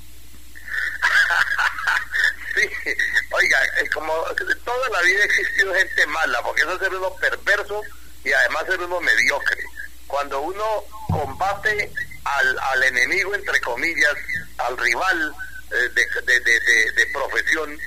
sí, 2.55 2.63
oiga, 3.31 3.59
como 3.93 4.13
toda 4.71 4.89
la 4.89 5.03
vida 5.03 5.23
ha 5.23 5.25
existido 5.25 5.75
gente 5.75 6.07
mala, 6.07 6.43
porque 6.43 6.63
eso 6.63 6.73
es 6.75 6.79
ser 6.79 6.95
uno 6.95 7.15
perverso 7.17 7.83
y 8.25 8.33
además 8.33 8.67
ser 8.67 8.81
uno 8.81 9.01
mediocre. 9.01 9.65
Cuando 10.07 10.41
uno 10.41 10.85
combate 11.09 11.93
al, 12.25 12.59
al 12.59 12.83
enemigo, 12.85 13.35
entre 13.35 13.61
comillas, 13.61 14.15
al 14.59 14.77
rival 14.79 15.35
eh, 15.73 15.89
de, 15.95 16.41
de, 16.41 16.93
de, 16.93 17.07
profesión, 17.13 17.79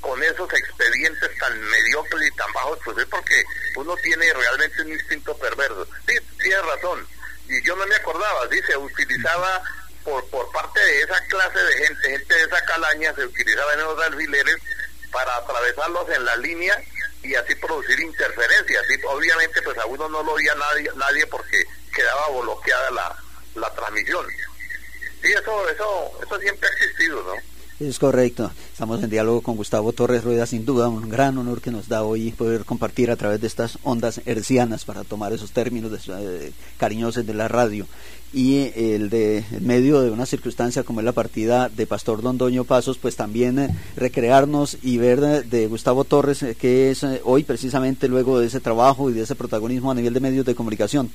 con 0.00 0.20
esos 0.22 0.52
expedientes 0.52 1.30
tan 1.38 1.60
mediocres 1.60 2.28
y 2.28 2.36
tan 2.36 2.52
bajos, 2.52 2.78
pues 2.84 2.98
es 2.98 3.06
porque 3.06 3.44
uno 3.76 3.96
tiene 3.98 4.32
realmente 4.32 4.82
un 4.82 4.92
instinto 4.92 5.36
perverso. 5.38 5.86
Sí, 6.08 6.16
tiene 6.40 6.62
razón. 6.62 7.06
Y 7.48 7.62
yo 7.62 7.76
no 7.76 7.86
me 7.86 7.94
acordaba, 7.94 8.48
sí, 8.50 8.58
se 8.66 8.76
utilizaba 8.76 9.62
por, 10.02 10.28
por 10.30 10.50
parte 10.50 10.80
de 10.80 11.02
esa 11.02 11.24
clase 11.26 11.58
de 11.58 11.86
gente, 11.86 12.10
gente 12.10 12.34
de 12.34 12.42
esa 12.42 12.64
calaña, 12.64 13.14
se 13.14 13.26
utilizaban 13.26 13.78
esos 13.78 14.02
alfileres 14.02 14.56
para 15.12 15.36
atravesarlos 15.36 16.08
en 16.08 16.24
la 16.24 16.36
línea 16.36 16.82
y 17.22 17.34
así 17.34 17.54
producir 17.56 18.00
interferencias. 18.00 18.84
Y 18.90 19.06
obviamente 19.06 19.62
pues 19.62 19.78
a 19.78 19.86
uno 19.86 20.08
no 20.08 20.22
lo 20.22 20.32
oía 20.32 20.54
nadie, 20.54 20.90
nadie 20.96 21.26
porque 21.26 21.62
quedaba 21.94 22.28
bloqueada 22.40 22.90
la, 22.90 23.16
la 23.54 23.70
transmisión. 23.74 24.26
Sí, 25.22 25.32
eso, 25.32 25.68
eso, 25.68 26.12
eso 26.20 26.38
siempre 26.40 26.68
ha 26.68 26.72
existido, 26.72 27.22
¿no? 27.22 27.51
Es 27.80 27.98
correcto. 27.98 28.50
Estamos 28.70 29.02
en 29.02 29.10
diálogo 29.10 29.40
con 29.40 29.56
Gustavo 29.56 29.92
Torres 29.92 30.22
Rueda, 30.22 30.46
sin 30.46 30.64
duda 30.64 30.88
un 30.88 31.08
gran 31.08 31.36
honor 31.38 31.60
que 31.60 31.70
nos 31.70 31.88
da 31.88 32.04
hoy 32.04 32.30
poder 32.30 32.64
compartir 32.64 33.10
a 33.10 33.16
través 33.16 33.40
de 33.40 33.46
estas 33.46 33.78
ondas 33.82 34.20
hercianas 34.26 34.84
para 34.84 35.04
tomar 35.04 35.32
esos 35.32 35.52
términos 35.52 35.90
de, 35.90 36.52
cariñosos 36.76 37.26
de 37.26 37.34
la 37.34 37.48
radio 37.48 37.86
y 38.32 38.70
el 38.76 39.10
de 39.10 39.38
en 39.50 39.66
medio 39.66 40.00
de 40.00 40.10
una 40.10 40.26
circunstancia 40.26 40.84
como 40.84 41.00
es 41.00 41.04
la 41.04 41.12
partida 41.12 41.68
de 41.68 41.86
Pastor 41.86 42.22
Dondoño 42.22 42.64
Pasos, 42.64 42.98
pues 42.98 43.16
también 43.16 43.58
eh, 43.58 43.68
recrearnos 43.96 44.78
y 44.82 44.98
ver 44.98 45.44
de, 45.44 45.66
Gustavo 45.66 46.04
Torres 46.04 46.42
eh, 46.42 46.54
que 46.54 46.90
es 46.90 47.02
eh, 47.02 47.20
hoy 47.24 47.42
precisamente 47.42 48.06
luego 48.08 48.38
de 48.38 48.46
ese 48.46 48.60
trabajo 48.60 49.10
y 49.10 49.14
de 49.14 49.22
ese 49.22 49.34
protagonismo 49.34 49.90
a 49.90 49.94
nivel 49.94 50.14
de 50.14 50.20
medios 50.20 50.46
de 50.46 50.54
comunicación. 50.54 51.10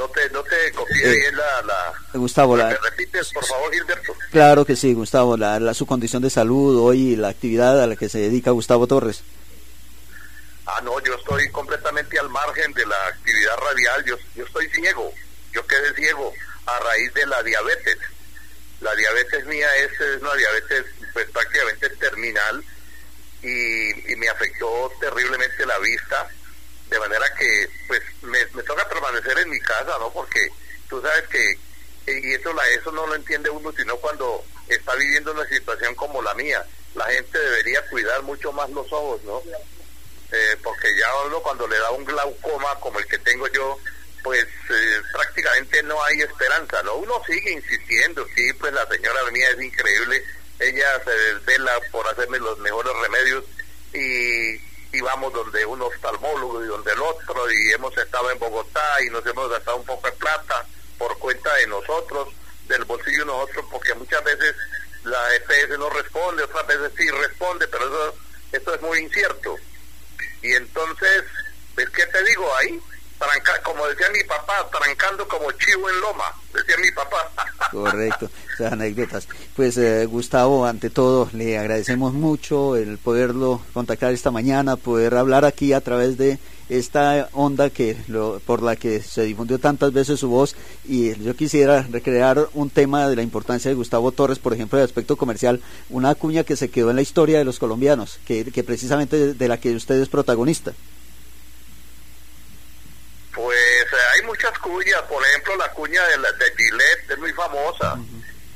No 0.00 0.08
te, 0.08 0.30
no 0.30 0.42
te 0.42 0.72
copié 0.72 1.12
bien 1.12 1.36
la, 1.36 1.60
la, 1.60 1.94
Gustavo, 2.14 2.56
la, 2.56 2.74
repites, 2.74 3.30
por 3.34 3.44
favor, 3.44 3.70
Gilberto? 3.70 4.14
Claro 4.30 4.64
que 4.64 4.74
sí, 4.74 4.94
Gustavo, 4.94 5.36
la, 5.36 5.74
su 5.74 5.84
condición 5.84 6.22
de 6.22 6.30
salud 6.30 6.80
hoy 6.80 7.12
y 7.12 7.16
la 7.16 7.28
actividad 7.28 7.82
a 7.82 7.86
la 7.86 7.96
que 7.96 8.08
se 8.08 8.18
dedica 8.18 8.50
Gustavo 8.50 8.86
Torres. 8.86 9.22
Ah, 10.64 10.80
no, 10.82 10.98
yo 11.00 11.14
estoy 11.16 11.50
completamente 11.50 12.18
al 12.18 12.30
margen 12.30 12.72
de 12.72 12.86
la 12.86 12.96
actividad 13.08 13.54
radial, 13.58 14.04
yo, 14.06 14.16
yo 14.34 14.44
estoy 14.46 14.70
ciego, 14.70 15.12
yo 15.52 15.66
quedé 15.66 15.92
ciego 15.94 16.32
a 16.64 16.78
raíz 16.78 17.12
de 17.12 17.26
la 17.26 17.42
diabetes. 17.42 17.98
La 18.80 18.94
diabetes 18.94 19.44
mía 19.44 19.68
es, 19.84 20.22
una 20.22 20.34
diabetes 20.34 20.86
pues, 21.12 21.28
prácticamente 21.30 21.90
terminal 21.90 22.64
y, 23.42 24.12
y 24.12 24.16
me 24.16 24.30
afectó 24.30 24.90
terriblemente 24.98 25.66
la 25.66 25.78
vista 25.80 26.26
de 26.90 26.98
manera 26.98 27.24
que 27.38 27.68
pues 27.86 28.02
me, 28.22 28.44
toca 28.64 28.88
permanecer 28.88 29.38
en 29.38 29.50
mi 29.50 29.60
casa, 29.60 29.96
¿no? 29.98 30.12
Porque 30.12 30.50
tú 30.88 31.00
sabes 31.00 31.24
que, 31.28 31.58
y 32.12 32.34
eso, 32.34 32.52
la, 32.52 32.68
eso 32.70 32.90
no 32.90 33.06
lo 33.06 33.14
entiende 33.14 33.48
uno, 33.48 33.72
sino 33.72 33.96
cuando 33.96 34.44
está 34.68 34.94
viviendo 34.96 35.32
una 35.32 35.46
situación 35.48 35.94
como 35.94 36.20
la 36.20 36.34
mía. 36.34 36.64
La 36.96 37.04
gente 37.06 37.38
debería 37.38 37.86
cuidar 37.88 38.22
mucho 38.22 38.52
más 38.52 38.68
los 38.70 38.92
ojos, 38.92 39.22
¿no? 39.22 39.40
Eh, 40.32 40.56
porque 40.62 40.88
ya 40.96 41.06
uno 41.26 41.40
cuando 41.40 41.66
le 41.68 41.78
da 41.78 41.90
un 41.92 42.04
glaucoma 42.04 42.74
como 42.80 42.98
el 42.98 43.06
que 43.06 43.18
tengo 43.18 43.46
yo, 43.48 43.78
pues 44.24 44.44
eh, 44.44 45.00
prácticamente 45.12 45.82
no 45.84 46.02
hay 46.04 46.22
esperanza, 46.22 46.82
¿no? 46.82 46.96
Uno 46.96 47.22
sigue 47.24 47.52
insistiendo, 47.52 48.26
sí, 48.34 48.52
pues 48.54 48.72
la 48.72 48.86
señora 48.88 49.30
mía 49.30 49.48
es 49.50 49.62
increíble, 49.62 50.24
ella 50.58 51.04
se 51.04 51.10
desvela 51.10 51.80
por 51.92 52.06
hacerme 52.08 52.38
los 52.40 52.58
mejores 52.58 52.92
remedios 53.00 53.44
y 53.94 54.70
y 54.92 55.00
vamos 55.00 55.32
donde 55.32 55.64
un 55.64 55.82
oftalmólogo 55.82 56.64
y 56.64 56.68
donde 56.68 56.89
el 57.00 57.02
otro 57.02 57.50
y 57.50 57.72
hemos 57.72 57.96
estado 57.96 58.30
en 58.30 58.38
Bogotá 58.38 59.02
y 59.06 59.10
nos 59.10 59.24
hemos 59.26 59.50
gastado 59.50 59.78
un 59.78 59.84
poco 59.84 60.06
de 60.06 60.12
plata 60.12 60.66
por 60.98 61.18
cuenta 61.18 61.54
de 61.54 61.66
nosotros, 61.66 62.28
del 62.68 62.84
bolsillo 62.84 63.20
de 63.20 63.26
nosotros, 63.26 63.64
porque 63.70 63.94
muchas 63.94 64.22
veces 64.22 64.54
la 65.04 65.34
EPS 65.36 65.78
no 65.78 65.88
responde, 65.90 66.42
otras 66.42 66.66
veces 66.66 66.92
sí 66.96 67.10
responde, 67.10 67.66
pero 67.68 67.86
eso, 67.86 68.14
esto 68.52 68.74
es 68.74 68.82
muy 68.82 68.98
incierto. 68.98 69.56
Y 70.42 70.52
entonces, 70.52 71.24
¿ves 71.74 71.88
qué 71.90 72.06
te 72.06 72.22
digo 72.24 72.46
ahí? 72.56 72.80
como 73.62 73.86
decía 73.86 74.06
mi 74.10 74.24
papá, 74.24 74.66
trancando 74.70 75.28
como 75.28 75.52
chivo 75.52 75.90
en 75.90 76.00
loma, 76.00 76.24
decía 76.54 76.76
mi 76.82 76.90
papá. 76.90 77.30
Correcto, 77.70 78.30
esas 78.54 78.72
anécdotas. 78.72 79.28
Pues 79.54 79.76
eh, 79.76 80.06
Gustavo, 80.06 80.64
ante 80.66 80.88
todo, 80.88 81.28
le 81.32 81.58
agradecemos 81.58 82.14
mucho 82.14 82.76
el 82.76 82.98
poderlo 82.98 83.60
contactar 83.74 84.12
esta 84.12 84.30
mañana, 84.30 84.76
poder 84.76 85.14
hablar 85.16 85.44
aquí 85.44 85.72
a 85.74 85.80
través 85.82 86.16
de 86.16 86.38
esta 86.70 87.28
onda 87.32 87.68
que 87.68 87.96
por 88.46 88.62
la 88.62 88.76
que 88.76 89.02
se 89.02 89.24
difundió 89.24 89.58
tantas 89.58 89.92
veces 89.92 90.20
su 90.20 90.28
voz 90.28 90.54
y 90.84 91.20
yo 91.20 91.34
quisiera 91.34 91.84
recrear 91.90 92.48
un 92.54 92.70
tema 92.70 93.08
de 93.08 93.16
la 93.16 93.22
importancia 93.22 93.68
de 93.68 93.74
Gustavo 93.74 94.12
Torres, 94.12 94.38
por 94.38 94.54
ejemplo, 94.54 94.78
de 94.78 94.84
aspecto 94.84 95.16
comercial, 95.16 95.60
una 95.88 96.14
cuña 96.14 96.44
que 96.44 96.56
se 96.56 96.70
quedó 96.70 96.90
en 96.90 96.96
la 96.96 97.02
historia 97.02 97.38
de 97.38 97.44
los 97.44 97.58
colombianos, 97.58 98.20
que, 98.24 98.44
que 98.52 98.62
precisamente 98.62 99.34
de 99.34 99.48
la 99.48 99.58
que 99.58 99.74
usted 99.74 100.00
es 100.00 100.08
protagonista. 100.08 100.72
Pues 103.34 103.58
eh, 103.58 103.96
hay 104.14 104.26
muchas 104.26 104.56
cuñas, 104.60 105.02
por 105.08 105.24
ejemplo 105.26 105.56
la 105.56 105.70
cuña 105.72 106.06
de, 106.06 106.18
la, 106.18 106.32
de 106.32 106.44
Gillette 106.56 107.10
es 107.10 107.18
muy 107.18 107.32
famosa. 107.32 107.98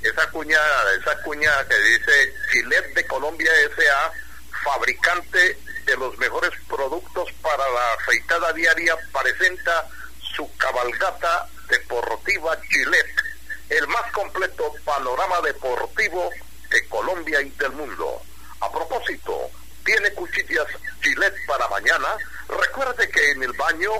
Esa 0.02 0.30
cuña, 0.30 0.58
esa 1.00 1.20
cuña 1.22 1.50
que 1.68 1.76
dice 1.76 2.34
Gillette 2.52 2.94
de 2.94 3.06
Colombia 3.06 3.50
S.A., 3.72 4.12
fabricante 4.62 5.58
de 5.84 5.96
los 5.96 6.16
mejores 6.18 6.50
productos 6.68 7.28
para 7.42 7.68
la 7.68 7.92
afeitada 7.94 8.52
diaria, 8.52 8.96
presenta 9.12 9.88
su 10.34 10.48
cabalgata 10.56 11.48
deportiva 11.68 12.56
Gillette, 12.68 13.22
el 13.70 13.86
más 13.88 14.10
completo 14.12 14.72
panorama 14.84 15.40
deportivo 15.42 16.30
de 16.70 16.88
Colombia 16.88 17.40
y 17.40 17.50
del 17.50 17.72
mundo. 17.72 18.20
A 18.60 18.70
propósito, 18.70 19.50
tiene 19.84 20.12
cuchillas 20.14 20.66
Gillette 21.00 21.46
para 21.46 21.68
mañana. 21.68 22.08
Recuerde 22.48 23.08
que 23.10 23.30
en 23.32 23.42
el 23.42 23.52
baño 23.52 23.92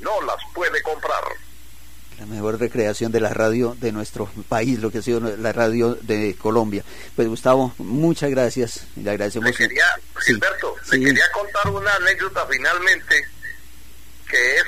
no 0.00 0.20
las 0.22 0.38
puede 0.54 0.82
comprar. 0.82 1.24
La 2.18 2.26
mejor 2.26 2.58
recreación 2.58 3.12
de 3.12 3.20
la 3.20 3.28
radio 3.30 3.76
de 3.78 3.92
nuestro 3.92 4.30
país, 4.48 4.78
lo 4.78 4.90
que 4.90 4.98
ha 4.98 5.02
sido 5.02 5.20
la 5.20 5.52
radio 5.52 5.94
de 5.94 6.34
Colombia. 6.36 6.82
Pues 7.14 7.28
Gustavo, 7.28 7.74
muchas 7.78 8.30
gracias. 8.30 8.86
Le 8.96 9.10
agradecemos. 9.10 9.50
Le 9.50 9.54
quería, 9.54 9.84
Gilberto, 10.24 10.76
le 10.92 11.04
quería 11.04 11.30
contar 11.32 11.70
una 11.70 11.94
anécdota 11.94 12.46
finalmente 12.50 13.26
que 14.28 14.56
es 14.56 14.64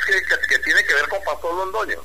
que, 0.48 0.58
tiene 0.60 0.84
que 0.84 0.94
ver 0.94 1.08
con 1.08 1.22
Pastor 1.24 1.54
Londoño. 1.54 2.02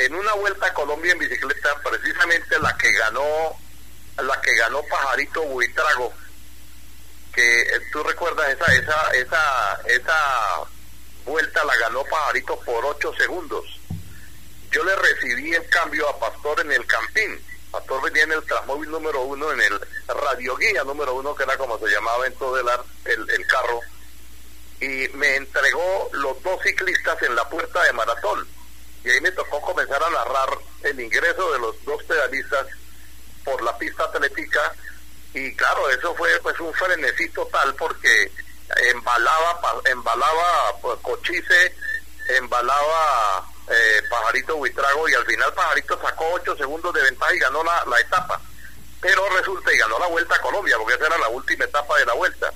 En 0.00 0.14
una 0.14 0.32
vuelta 0.34 0.66
a 0.66 0.74
Colombia 0.74 1.12
en 1.12 1.18
bicicleta, 1.18 1.70
precisamente 1.82 2.58
la 2.60 2.76
que 2.76 2.92
ganó, 2.92 3.56
la 4.16 4.40
que 4.40 4.54
ganó 4.56 4.82
Pajarito 4.82 5.42
Buitrago, 5.44 6.12
que 7.34 7.62
eh, 7.62 7.80
tú 7.90 8.02
recuerdas 8.02 8.48
esa, 8.50 8.74
esa, 8.74 9.10
esa, 9.12 9.80
esa 9.86 10.70
vuelta 11.24 11.64
la 11.64 11.76
ganó 11.76 12.04
Pajarito 12.04 12.58
por 12.60 12.84
8 12.84 13.14
segundos. 13.14 13.64
Yo 14.70 14.84
le 14.84 14.96
recibí 14.96 15.54
el 15.54 15.68
cambio 15.68 16.08
a 16.08 16.18
Pastor 16.18 16.60
en 16.60 16.72
el 16.72 16.86
Campín. 16.86 17.44
Pastor 17.70 18.02
venía 18.02 18.22
en 18.24 18.32
el 18.32 18.44
Transmóvil 18.44 18.90
número 18.90 19.22
uno, 19.22 19.52
en 19.52 19.60
el 19.60 19.80
radioguía 20.06 20.84
número 20.84 21.14
uno, 21.14 21.34
que 21.34 21.42
era 21.42 21.56
como 21.56 21.78
se 21.78 21.86
llamaba 21.88 22.26
en 22.26 22.34
todo 22.34 22.58
el, 22.58 22.68
el, 23.04 23.30
el 23.30 23.46
carro. 23.46 23.80
Y 24.80 25.08
me 25.14 25.36
entregó 25.36 26.08
los 26.12 26.42
dos 26.42 26.62
ciclistas 26.62 27.22
en 27.22 27.34
la 27.34 27.48
puerta 27.48 27.82
de 27.82 27.92
maratón. 27.92 28.46
Y 29.04 29.10
ahí 29.10 29.20
me 29.20 29.32
tocó 29.32 29.60
comenzar 29.60 30.02
a 30.02 30.10
narrar 30.10 30.58
el 30.82 31.00
ingreso 31.00 31.52
de 31.52 31.58
los 31.58 31.84
dos 31.84 32.02
pedalistas 32.04 32.66
por 33.44 33.62
la 33.62 33.76
pista 33.78 34.04
atlética 34.04 34.74
y 35.34 35.54
claro, 35.54 35.88
eso 35.90 36.14
fue 36.14 36.30
pues 36.42 36.58
un 36.60 36.72
frenesí 36.74 37.28
total 37.30 37.74
porque 37.74 38.32
embalaba, 38.90 39.60
embalaba 39.84 40.78
pues, 40.80 40.98
Cochise, 41.00 41.74
embalaba 42.36 43.46
eh, 43.70 44.02
Pajarito 44.08 44.56
Buitrago 44.56 45.08
y 45.08 45.14
al 45.14 45.26
final 45.26 45.52
Pajarito 45.54 46.00
sacó 46.00 46.32
8 46.32 46.56
segundos 46.56 46.94
de 46.94 47.02
ventaja 47.02 47.34
y 47.34 47.38
ganó 47.38 47.62
la, 47.64 47.84
la 47.86 48.00
etapa. 48.00 48.40
Pero 49.00 49.28
resulta 49.30 49.72
y 49.72 49.78
ganó 49.78 49.98
la 49.98 50.06
vuelta 50.06 50.34
a 50.34 50.40
Colombia 50.40 50.76
porque 50.78 50.94
esa 50.94 51.06
era 51.06 51.18
la 51.18 51.28
última 51.28 51.64
etapa 51.64 51.98
de 51.98 52.06
la 52.06 52.14
vuelta 52.14 52.52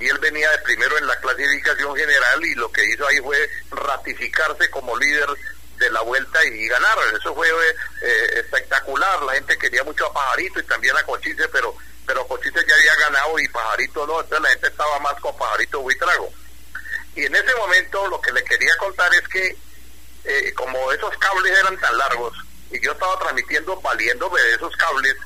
y 0.00 0.08
él 0.08 0.18
venía 0.18 0.50
de 0.50 0.58
primero 0.58 0.98
en 0.98 1.06
la 1.06 1.16
clasificación 1.16 1.96
general 1.96 2.44
y 2.44 2.54
lo 2.54 2.70
que 2.72 2.84
hizo 2.84 3.06
ahí 3.06 3.18
fue 3.18 3.38
ratificarse 3.70 4.68
como 4.70 4.96
líder 4.96 5.28
de 5.78 5.90
la 5.90 6.00
vuelta 6.00 6.44
y 6.44 6.66
ganar. 6.66 6.98
Eso 7.16 7.34
fue 7.34 7.48
eh, 7.48 8.40
espectacular. 8.40 9.22
La 9.22 9.34
gente 9.34 9.56
quería 9.56 9.84
mucho 9.84 10.06
a 10.06 10.12
Pajarito 10.12 10.60
y 10.60 10.64
también 10.64 10.96
a 10.96 11.04
Cochise, 11.04 11.48
pero 11.48 11.76
pero 12.06 12.26
Cochise 12.26 12.66
ya 12.66 12.74
había 12.74 12.94
ganado 12.96 13.38
y 13.38 13.48
Pajarito 13.48 14.06
no. 14.06 14.20
Entonces 14.20 14.42
la 14.42 14.48
gente 14.50 14.68
estaba 14.68 14.98
más 14.98 15.14
con 15.20 15.36
Pajarito 15.36 15.80
Buitrago. 15.80 16.32
Y 17.14 17.24
en 17.26 17.34
ese 17.34 17.54
momento 17.54 18.08
lo 18.08 18.20
que 18.20 18.32
le 18.32 18.42
quería 18.42 18.76
contar 18.78 19.14
es 19.14 19.28
que 19.28 19.56
eh, 20.24 20.52
como 20.54 20.92
esos 20.92 21.16
cables 21.18 21.58
eran 21.58 21.78
tan 21.78 21.96
largos 21.98 22.34
y 22.70 22.80
yo 22.80 22.92
estaba 22.92 23.18
transmitiendo 23.18 23.80
valiéndome 23.80 24.40
de 24.40 24.54
esos 24.54 24.74
cables, 24.76 25.16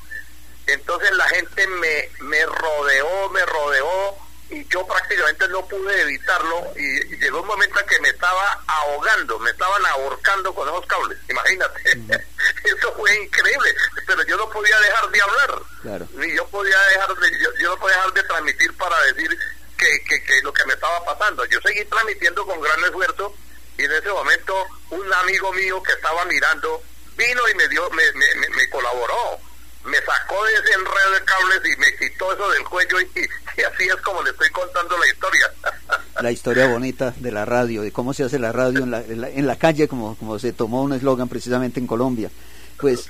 entonces 0.67 1.11
la 1.11 1.27
gente 1.29 1.65
me, 1.67 2.09
me 2.19 2.45
rodeó, 2.45 3.29
me 3.29 3.45
rodeó 3.45 4.17
y 4.49 4.67
yo 4.67 4.85
prácticamente 4.85 5.47
no 5.47 5.65
pude 5.67 6.01
evitarlo 6.01 6.73
y, 6.75 7.17
llegó 7.17 7.41
un 7.41 7.47
momento 7.47 7.79
en 7.79 7.85
que 7.87 7.99
me 8.01 8.09
estaba 8.09 8.63
ahogando, 8.67 9.39
me 9.39 9.51
estaban 9.51 9.85
ahorcando 9.85 10.53
con 10.53 10.67
esos 10.67 10.85
cables, 10.85 11.17
imagínate. 11.29 11.81
Eso 12.63 12.93
fue 12.95 13.15
increíble, 13.23 13.75
pero 14.05 14.23
yo 14.23 14.37
no 14.37 14.49
podía 14.49 14.79
dejar 14.79 15.09
de 15.09 15.21
hablar, 15.21 16.07
ni 16.13 16.35
yo 16.35 16.47
podía 16.47 16.79
dejar 16.91 17.15
de, 17.15 17.31
yo, 17.59 17.69
no 17.69 17.79
podía 17.79 17.95
dejar 17.95 18.13
de 18.13 18.23
transmitir 18.23 18.77
para 18.77 19.01
decir 19.03 19.37
que, 19.77 20.03
que, 20.03 20.23
que 20.23 20.41
lo 20.41 20.53
que 20.53 20.65
me 20.65 20.73
estaba 20.73 21.05
pasando. 21.05 21.45
Yo 21.45 21.59
seguí 21.61 21.85
transmitiendo 21.85 22.45
con 22.45 22.59
gran 22.59 22.83
esfuerzo 22.83 23.33
y 23.79 23.85
en 23.85 23.91
ese 23.91 24.09
momento 24.09 24.53
un 24.91 25.13
amigo 25.13 25.51
mío 25.53 25.81
que 25.81 25.93
estaba 25.93 26.25
mirando 26.25 26.81
vino 27.17 27.41
y 27.49 27.55
me 27.55 27.67
dio, 27.69 27.89
me, 27.89 28.03
me, 28.13 28.55
me 28.55 28.69
colaboró 28.69 29.39
me 29.85 29.97
sacó 29.97 30.43
de 30.45 30.53
ese 30.53 30.73
enredo 30.73 31.11
de 31.13 31.25
cables 31.25 31.61
y 31.65 31.79
me 31.79 31.95
quitó 31.95 32.33
eso 32.33 32.49
del 32.49 32.63
cuello 32.63 32.99
y, 33.01 33.63
así 33.63 33.87
es 33.87 33.95
como 34.03 34.21
le 34.23 34.31
estoy 34.31 34.49
contando 34.49 34.97
la 34.97 35.07
historia. 35.07 35.53
La 36.21 36.31
historia 36.31 36.67
bonita 36.67 37.13
de 37.15 37.31
la 37.31 37.45
radio, 37.45 37.81
de 37.81 37.93
cómo 37.93 38.13
se 38.13 38.25
hace 38.25 38.39
la 38.39 38.51
radio 38.51 38.83
en 38.83 38.91
la, 38.91 38.99
en 39.01 39.47
la, 39.47 39.55
calle, 39.55 39.87
como, 39.87 40.17
como 40.17 40.37
se 40.37 40.51
tomó 40.51 40.83
un 40.83 40.91
eslogan 40.91 41.29
precisamente 41.29 41.79
en 41.79 41.87
Colombia. 41.87 42.29
Pues 42.77 43.07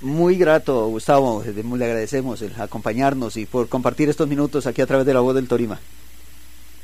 muy 0.00 0.36
grato, 0.36 0.86
Gustavo, 0.86 1.44
le 1.44 1.84
agradecemos 1.84 2.42
el 2.42 2.60
acompañarnos 2.60 3.36
y 3.36 3.46
por 3.46 3.68
compartir 3.68 4.08
estos 4.08 4.26
minutos 4.26 4.66
aquí 4.66 4.82
a 4.82 4.86
través 4.86 5.06
de 5.06 5.14
la 5.14 5.20
voz 5.20 5.36
del 5.36 5.46
Torima. 5.46 5.78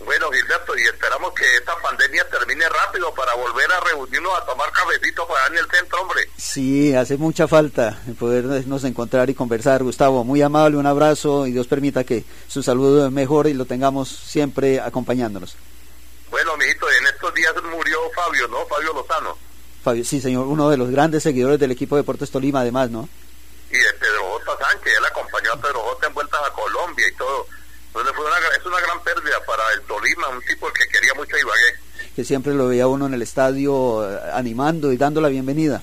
Bueno, 0.05 0.31
Gilberto, 0.31 0.79
y 0.79 0.83
esperamos 0.83 1.30
que 1.41 1.57
esta 1.57 1.75
pandemia 1.81 2.29
termine 2.29 2.69
rápido 2.69 3.15
para 3.15 3.33
volver 3.35 3.73
a 3.73 3.81
reunirnos 3.81 4.31
a 4.37 4.45
tomar 4.45 4.71
cafecito 4.73 5.27
para 5.27 5.47
en 5.47 5.57
el 5.57 5.71
centro, 5.71 6.03
hombre. 6.03 6.29
Sí, 6.37 6.95
hace 6.95 7.17
mucha 7.17 7.49
falta 7.49 7.99
podernos 8.19 8.85
encontrar 8.85 9.31
y 9.31 9.35
conversar. 9.35 9.83
Gustavo, 9.83 10.23
muy 10.23 10.43
amable, 10.43 10.77
un 10.77 10.85
abrazo 10.87 11.47
y 11.47 11.53
Dios 11.53 11.67
permita 11.67 12.05
que 12.05 12.25
su 12.47 12.63
salud 12.63 13.11
mejore 13.11 13.51
y 13.51 13.55
lo 13.55 13.65
tengamos 13.65 14.11
siempre 14.11 14.81
acompañándonos. 14.81 15.57
Bueno, 16.31 16.59
mijito, 16.59 16.87
en 16.91 17.07
estos 17.07 17.33
días 17.33 17.55
murió 17.63 17.99
Fabio, 18.15 18.47
¿no? 18.49 18.67
Fabio 18.67 18.93
Lozano. 18.93 19.39
Fabio, 19.83 20.05
sí, 20.05 20.21
señor, 20.21 20.47
uno 20.47 20.69
de 20.69 20.77
los 20.77 20.91
grandes 20.91 21.23
seguidores 21.23 21.59
del 21.59 21.71
equipo 21.71 21.97
de 21.97 22.03
Deportes 22.03 22.31
Tolima, 22.31 22.61
además, 22.61 22.91
¿no? 22.91 23.09
Y 23.71 23.79
de 23.79 23.93
Pedro 23.95 24.39
J. 24.45 24.59
Sánchez, 24.59 24.93
él 24.99 25.07
acompañó 25.07 25.53
a 25.55 25.57
Pedro 25.57 25.81
J. 25.81 26.07
en 26.07 26.15
vueltas 26.15 26.41
a 26.47 26.53
Colombia 26.53 27.07
y 27.09 27.17
todo 27.17 27.47
entonces 27.91 28.15
fue 28.15 28.25
una, 28.25 28.39
es 28.57 28.65
una 28.65 28.81
gran 28.81 29.03
pérdida 29.03 29.45
para 29.45 29.63
el 29.75 29.81
Tolima, 29.83 30.29
un 30.29 30.41
tipo 30.43 30.73
que 30.73 30.87
quería 30.87 31.13
mucho 31.15 31.35
a 31.35 31.41
Ibagué. 31.41 31.75
Que 32.15 32.25
siempre 32.25 32.55
lo 32.55 32.69
veía 32.69 32.87
uno 32.87 33.07
en 33.07 33.15
el 33.15 33.23
estadio 33.23 34.09
eh, 34.09 34.21
animando 34.33 34.93
y 34.93 34.97
dando 34.97 35.21
la 35.21 35.29
bienvenida. 35.29 35.83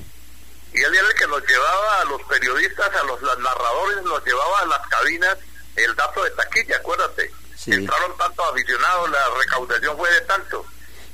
Y 0.73 0.77
él 0.77 0.95
era 0.95 1.05
el 1.05 1.15
que 1.15 1.27
nos 1.27 1.45
llevaba 1.45 2.01
a 2.01 2.05
los 2.05 2.21
periodistas, 2.23 2.89
a 2.95 3.03
los, 3.03 3.21
narradores, 3.21 4.03
nos 4.05 4.25
llevaba 4.25 4.59
a 4.59 4.65
las 4.67 4.87
cabinas 4.87 5.37
el 5.75 5.93
dato 5.95 6.23
de 6.23 6.31
taquilla, 6.31 6.77
acuérdate. 6.77 7.29
Entraron 7.65 8.17
tantos 8.17 8.45
aficionados, 8.53 9.09
la 9.11 9.19
recaudación 9.37 9.97
fue 9.97 10.09
de 10.09 10.21
tanto 10.21 10.65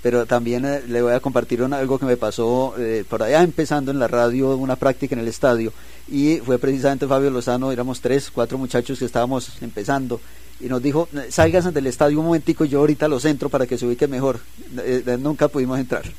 pero 0.04 0.26
también 0.26 0.66
eh, 0.66 0.84
le 0.86 1.02
voy 1.02 1.14
a 1.14 1.22
compartir 1.22 1.64
algo 1.64 1.98
que 1.98 2.06
me 2.06 2.18
pasó 2.18 2.76
eh, 2.78 3.06
por 3.10 3.24
allá 3.24 3.42
empezando 3.42 3.90
en 3.90 4.00
la 4.00 4.10
radio, 4.10 4.50
una 4.58 4.76
práctica 4.76 5.16
en 5.16 5.22
el 5.22 5.30
estadio, 5.30 5.72
y 6.10 6.40
fue 6.46 6.60
precisamente 6.60 7.08
Fabio 7.08 7.30
Lozano, 7.30 7.72
éramos 7.72 8.02
tres, 8.02 8.30
cuatro 8.30 8.58
muchachos 8.58 9.00
que 9.00 9.06
estábamos 9.06 9.62
empezando, 9.62 10.20
y 10.60 10.68
nos 10.68 10.82
dijo, 10.82 11.10
salgas 11.30 11.74
del 11.74 11.88
estadio 11.88 12.20
un 12.20 12.28
momentico, 12.28 12.66
yo 12.66 12.80
ahorita 12.80 13.08
los 13.08 13.26
entro 13.26 13.50
para 13.50 13.66
que 13.68 13.78
se 13.78 13.86
ubique 13.86 14.08
mejor. 14.08 14.40
Eh, 14.78 15.04
nunca 15.20 15.48
pudimos 15.48 15.80
entrar. 15.80 16.04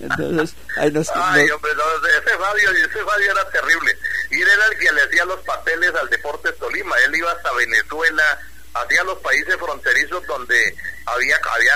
Entonces, 0.00 0.56
ahí 0.76 0.90
nos, 0.90 1.08
Ay, 1.14 1.48
hombre, 1.50 1.70
ese 1.72 2.36
Fabio, 2.36 2.70
ese 2.70 3.04
Fabio 3.04 3.30
era 3.30 3.48
terrible. 3.50 3.96
Y 4.30 4.42
él 4.42 4.48
era 4.48 4.66
el 4.66 4.78
que 4.78 4.92
le 4.92 5.02
hacía 5.02 5.24
los 5.24 5.40
papeles 5.40 5.94
al 5.94 6.10
Deportes 6.10 6.58
Tolima. 6.58 6.96
Él 7.06 7.14
iba 7.14 7.30
hasta 7.30 7.52
Venezuela, 7.52 8.40
hacía 8.74 9.04
los 9.04 9.18
países 9.18 9.56
fronterizos 9.56 10.26
donde 10.26 10.76
había 11.06 11.36
había 11.36 11.74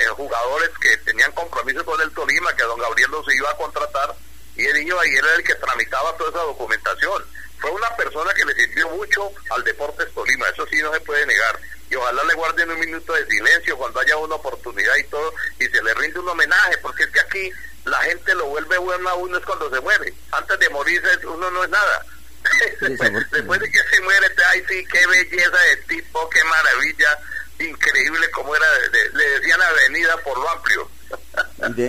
eh, 0.00 0.08
jugadores 0.16 0.70
que 0.80 0.96
tenían 0.98 1.32
compromiso 1.32 1.84
con 1.84 2.00
el 2.00 2.10
Tolima, 2.12 2.54
que 2.56 2.62
don 2.62 2.78
Gabriel 2.80 3.10
los 3.10 3.34
iba 3.34 3.50
a 3.50 3.56
contratar. 3.56 4.14
Y 4.56 4.64
él 4.64 4.78
iba 4.78 5.06
y 5.06 5.10
él 5.10 5.24
era 5.24 5.34
el 5.34 5.44
que 5.44 5.54
tramitaba 5.56 6.16
toda 6.16 6.30
esa 6.30 6.40
documentación 6.40 7.22
fue 7.58 7.70
una 7.70 7.88
persona 7.96 8.32
que 8.34 8.44
le 8.44 8.54
sirvió 8.54 8.88
mucho 8.90 9.30
al 9.50 9.64
Deportes 9.64 10.12
Tolima, 10.12 10.48
eso 10.48 10.66
sí 10.66 10.80
no 10.82 10.92
se 10.92 11.00
puede 11.00 11.26
negar. 11.26 11.58
Y 11.90 11.94
ojalá 11.94 12.24
le 12.24 12.34
guarden 12.34 12.70
un 12.70 12.80
minuto 12.80 13.12
de 13.12 13.26
silencio 13.26 13.76
cuando 13.76 14.00
haya 14.00 14.16
una 14.16 14.34
oportunidad 14.34 14.96
y 14.96 15.04
todo, 15.04 15.32
y 15.58 15.66
se 15.66 15.82
le 15.82 15.94
rinde 15.94 16.18
un 16.18 16.28
homenaje, 16.28 16.78
porque 16.78 17.04
es 17.04 17.10
que 17.10 17.20
aquí 17.20 17.52
la 17.84 17.98
gente 17.98 18.34
lo 18.34 18.46
vuelve 18.46 18.76
bueno 18.78 19.08
a 19.08 19.14
uno 19.14 19.38
es 19.38 19.44
cuando 19.44 19.70
se 19.70 19.80
muere. 19.80 20.12
Antes 20.32 20.58
de 20.58 20.68
morir 20.70 21.02
uno 21.24 21.50
no 21.50 21.64
es 21.64 21.70
nada. 21.70 22.06
Después, 22.80 23.60
de 23.60 23.70
que 23.70 23.78
se 23.90 24.00
muere, 24.02 24.26
ay 24.52 24.62
sí, 24.68 24.84
qué 24.90 25.06
belleza 25.06 25.58
de 25.58 25.76
tipo, 25.88 26.28
qué 26.30 26.44
maravilla, 26.44 27.18
increíble 27.58 28.30
como 28.30 28.54
era, 28.54 28.66
le 29.12 29.28
decían 29.30 29.60
avenida 29.60 30.16
por 30.18 30.38
lo 30.38 30.48
amplio. 30.50 30.90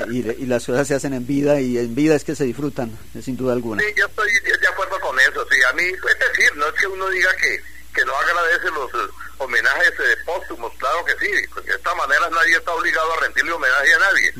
Y, 0.10 0.45
las 0.45 0.65
cosas 0.65 0.88
se 0.88 0.95
hacen 0.95 1.13
en 1.13 1.25
vida 1.25 1.60
y 1.60 1.77
en 1.77 1.93
vida 1.95 2.15
es 2.15 2.23
que 2.23 2.36
se 2.36 2.43
disfrutan, 2.43 2.97
sin 3.21 3.38
duda 3.38 3.53
alguna. 3.53 3.82
Sí, 3.82 3.93
yo 3.95 4.06
estoy 4.06 4.32
de 4.32 4.67
acuerdo 4.67 4.99
con 4.99 5.19
eso. 5.19 5.45
Sí, 5.51 5.57
a 5.69 5.73
mí, 5.73 5.84
es 5.84 6.19
decir, 6.19 6.56
no 6.56 6.67
es 6.67 6.73
que 6.73 6.88
uno 6.88 7.10
diga 7.10 7.36
que, 7.36 7.62
que 7.93 8.06
no 8.06 8.15
agradece 8.15 8.71
los 8.71 8.93
eh, 8.93 9.12
homenajes 9.38 9.91
eh, 9.91 10.17
póstumos, 10.25 10.73
claro 10.77 11.06
que 11.06 11.13
sí, 11.13 11.47
porque 11.53 11.69
de 11.69 11.77
esta 11.77 11.93
manera 11.95 12.30
nadie 12.30 12.58
está 12.58 12.73
obligado 12.73 13.13
a 13.13 13.19
rendirle 13.21 13.51
homenaje 13.51 13.93
a 13.93 13.99
nadie. 13.99 14.34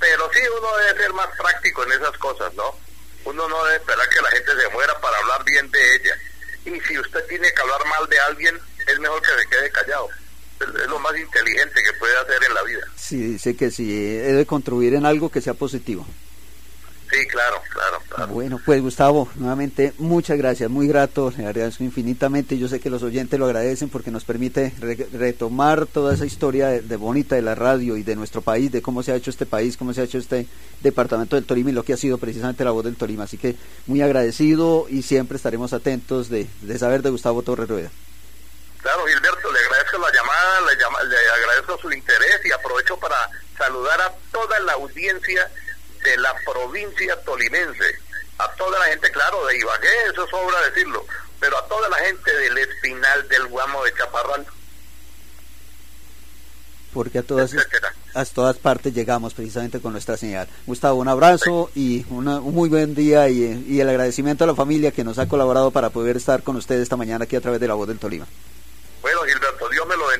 Pero 0.00 0.30
sí, 0.32 0.40
uno 0.58 0.76
debe 0.78 1.00
ser 1.00 1.12
más 1.12 1.28
práctico 1.36 1.84
en 1.84 1.92
esas 1.92 2.16
cosas, 2.18 2.52
¿no? 2.54 2.76
Uno 3.24 3.48
no 3.48 3.64
debe 3.64 3.76
esperar 3.76 4.08
que 4.08 4.20
la 4.20 4.30
gente 4.30 4.60
se 4.60 4.68
muera 4.68 5.00
para 5.00 5.16
hablar 5.18 5.44
bien 5.44 5.70
de 5.70 5.94
ella. 5.96 6.18
Y 6.66 6.80
si 6.80 6.98
usted 6.98 7.24
tiene 7.26 7.52
que 7.52 7.60
hablar 7.62 7.84
mal 7.86 8.08
de 8.08 8.18
alguien, 8.20 8.60
es 8.86 8.98
mejor 8.98 9.22
que 9.22 9.42
se 9.42 9.48
quede 9.48 9.70
callado 9.70 10.10
es 10.60 10.88
lo 10.88 10.98
más 10.98 11.16
inteligente 11.18 11.82
que 11.82 11.92
puede 11.98 12.16
hacer 12.16 12.42
en 12.48 12.54
la 12.54 12.62
vida. 12.62 12.86
Sí, 12.96 13.16
dice 13.16 13.56
que 13.56 13.70
sí, 13.70 14.16
debe 14.18 14.46
contribuir 14.46 14.94
en 14.94 15.06
algo 15.06 15.30
que 15.30 15.40
sea 15.40 15.54
positivo. 15.54 16.06
Sí, 17.14 17.26
claro, 17.28 17.62
claro, 17.70 18.02
claro. 18.08 18.32
Bueno, 18.32 18.60
pues 18.64 18.82
Gustavo, 18.82 19.28
nuevamente 19.36 19.92
muchas 19.98 20.36
gracias, 20.36 20.68
muy 20.68 20.88
grato, 20.88 21.32
le 21.36 21.46
agradezco 21.46 21.84
infinitamente. 21.84 22.58
Yo 22.58 22.66
sé 22.66 22.80
que 22.80 22.90
los 22.90 23.04
oyentes 23.04 23.38
lo 23.38 23.46
agradecen 23.46 23.88
porque 23.88 24.10
nos 24.10 24.24
permite 24.24 24.72
retomar 25.12 25.86
toda 25.86 26.14
esa 26.14 26.26
historia 26.26 26.68
de, 26.70 26.96
bonita 26.96 27.36
de 27.36 27.42
la 27.42 27.54
radio 27.54 27.96
y 27.96 28.02
de 28.02 28.16
nuestro 28.16 28.42
país, 28.42 28.72
de 28.72 28.82
cómo 28.82 29.04
se 29.04 29.12
ha 29.12 29.16
hecho 29.16 29.30
este 29.30 29.46
país, 29.46 29.76
cómo 29.76 29.94
se 29.94 30.00
ha 30.00 30.04
hecho 30.04 30.18
este 30.18 30.48
departamento 30.80 31.36
del 31.36 31.44
Tolima 31.44 31.70
y 31.70 31.74
lo 31.74 31.84
que 31.84 31.92
ha 31.92 31.96
sido 31.96 32.18
precisamente 32.18 32.64
la 32.64 32.72
voz 32.72 32.84
del 32.84 32.96
Tolima. 32.96 33.24
Así 33.24 33.38
que 33.38 33.54
muy 33.86 34.02
agradecido 34.02 34.86
y 34.88 35.02
siempre 35.02 35.36
estaremos 35.36 35.72
atentos 35.72 36.28
de, 36.30 36.48
de 36.62 36.78
saber 36.78 37.02
de 37.02 37.10
Gustavo 37.10 37.42
Torres 37.42 37.68
Rueda. 37.68 37.90
Claro, 38.82 39.06
Gilberto, 39.06 39.52
le 39.52 39.58
agradezco 39.60 39.98
la 39.98 40.12
llamada, 40.12 40.60
le, 40.62 41.08
le 41.08 41.16
agradezco 41.16 41.78
su 41.78 41.92
interés 41.92 42.40
y 42.44 42.52
aprovecho 42.52 42.98
para 42.98 43.16
saludar 43.56 44.00
a 44.00 44.12
toda 44.32 44.58
la 44.60 44.72
audiencia 44.72 45.48
de 46.04 46.16
la 46.18 46.34
provincia 46.44 47.16
tolimense, 47.24 47.98
a 48.38 48.48
toda 48.52 48.78
la 48.78 48.86
gente, 48.86 49.10
claro, 49.10 49.44
de 49.46 49.58
Ibagué, 49.58 49.88
eso 50.12 50.26
sobra 50.28 50.60
decirlo, 50.68 51.04
pero 51.40 51.58
a 51.58 51.66
toda 51.66 51.88
la 51.88 51.96
gente 51.96 52.32
del 52.36 52.58
Espinal, 52.58 53.28
del 53.28 53.46
Guamo, 53.46 53.82
de 53.84 53.94
Chaparral. 53.94 54.46
Porque 56.92 57.18
a 57.18 57.22
todas, 57.24 57.52
a 58.14 58.24
todas 58.26 58.56
partes 58.58 58.94
llegamos 58.94 59.34
precisamente 59.34 59.80
con 59.80 59.92
nuestra 59.92 60.16
señal. 60.16 60.46
Gustavo, 60.64 61.00
un 61.00 61.08
abrazo 61.08 61.70
y 61.74 62.06
un 62.08 62.26
muy 62.54 62.68
buen 62.68 62.94
día 62.94 63.28
y, 63.28 63.64
y 63.66 63.80
el 63.80 63.88
agradecimiento 63.88 64.44
a 64.44 64.46
la 64.46 64.54
familia 64.54 64.92
que 64.92 65.02
nos 65.02 65.18
ha 65.18 65.26
colaborado 65.26 65.72
para 65.72 65.90
poder 65.90 66.16
estar 66.16 66.44
con 66.44 66.54
ustedes 66.54 66.82
esta 66.82 66.96
mañana 66.96 67.24
aquí 67.24 67.34
a 67.34 67.40
través 67.40 67.60
de 67.60 67.66
la 67.66 67.74
voz 67.74 67.88
del 67.88 67.98
Tolima. 67.98 68.26
Bueno, 69.02 69.22
Gilberto, 69.22 69.68
Dios 69.70 69.86
me 69.88 69.96
lo. 69.96 70.13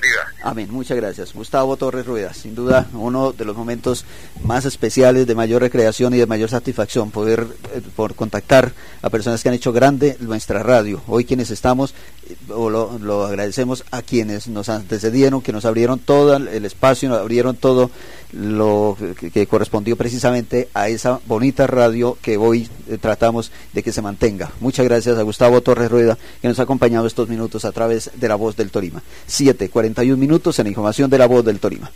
Amén, 0.47 0.69
muchas 0.71 0.99
gracias. 0.99 1.33
Gustavo 1.33 1.75
Torres 1.79 2.05
Rueda, 2.05 2.35
sin 2.35 2.55
duda 2.55 2.87
uno 2.93 3.33
de 3.33 3.47
los 3.47 3.57
momentos 3.57 4.05
más 4.45 4.67
especiales, 4.67 5.27
de 5.27 5.35
mayor 5.35 5.63
recreación 5.63 6.13
y 6.13 6.19
de 6.19 6.27
mayor 6.27 6.51
satisfacción, 6.51 7.11
poder 7.11 7.47
eh, 7.73 7.81
por 7.97 8.15
contactar 8.15 8.73
a 9.01 9.09
personas 9.09 9.43
que 9.43 9.49
han 9.49 9.55
hecho 9.55 9.73
grande 9.73 10.19
nuestra 10.21 10.63
radio. 10.63 11.01
Hoy 11.09 11.25
quienes 11.25 11.51
estamos, 11.51 11.95
eh, 12.29 12.37
lo, 12.51 13.25
agradecemos 13.25 13.87
a 13.91 14.03
quienes 14.03 14.47
nos 14.49 14.69
antecedieron, 14.69 15.41
que 15.41 15.53
nos 15.53 15.65
abrieron 15.65 15.99
todo 15.99 16.37
el 16.37 16.65
espacio, 16.67 17.09
nos 17.09 17.21
abrieron 17.21 17.57
todo 17.57 17.91
lo 18.33 18.99
que, 19.33 19.47
correspondió 19.47 19.97
precisamente 19.97 20.69
a 20.75 20.89
esa 20.89 21.21
bonita 21.27 21.67
radio 21.67 22.19
que 22.21 22.37
hoy 22.37 22.69
eh, 22.89 22.99
tratamos 23.01 23.51
de 23.73 23.83
que 23.83 23.93
se 23.93 24.03
mantenga. 24.03 24.51
Muchas 24.61 24.85
gracias 24.85 25.17
a 25.17 25.23
Gustavo 25.23 25.63
Torres 25.63 25.91
Rueda, 25.91 26.19
que 26.43 26.49
nos 26.49 26.59
ha 26.59 26.65
acompañado 26.65 27.07
estos 27.07 27.31
minutos 27.31 27.65
a 27.65 27.73
través 27.73 28.11
de 28.15 28.29
la 28.29 28.35
voz 28.35 28.57
del 28.57 28.71
Torima. 28.71 29.03
7.41 29.27 30.17
minutos 30.19 30.34
en 30.35 30.65
la 30.65 30.69
información 30.69 31.09
de 31.09 31.19
la 31.19 31.27
voz 31.27 31.45
del 31.45 31.61
Tolima. 31.61 31.91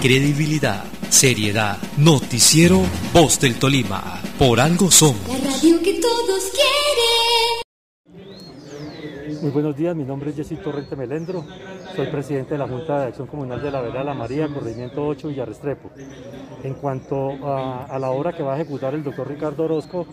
Credibilidad, 0.00 0.84
seriedad, 1.10 1.76
noticiero, 1.98 2.80
voz 3.12 3.38
del 3.40 3.58
Tolima. 3.58 4.22
Por 4.38 4.58
algo 4.58 4.90
somos. 4.90 5.20
La 5.28 5.36
radio 5.50 5.82
que 5.82 6.00
todos 6.00 6.44
quieren. 8.06 8.28
Muy 9.42 9.50
buenos 9.50 9.76
días, 9.76 9.94
mi 9.94 10.04
nombre 10.04 10.30
es 10.30 10.36
Jessy 10.36 10.56
Torrente 10.56 10.96
Melendro, 10.96 11.44
soy 11.94 12.06
presidente 12.06 12.54
de 12.54 12.58
la 12.58 12.66
Junta 12.66 13.00
de 13.00 13.08
Acción 13.08 13.26
Comunal 13.26 13.62
de 13.62 13.70
la 13.70 13.82
Vera 13.82 14.02
La 14.02 14.14
María, 14.14 14.48
Corregimiento 14.48 15.06
8 15.06 15.28
Villarrestrepo. 15.28 15.90
En 16.64 16.72
cuanto 16.74 17.32
a, 17.46 17.98
la 17.98 18.10
obra 18.10 18.32
que 18.32 18.42
va 18.42 18.54
a 18.54 18.56
ejecutar 18.56 18.94
el 18.94 19.04
doctor 19.04 19.28
Ricardo 19.28 19.64
Orozco, 19.64 20.06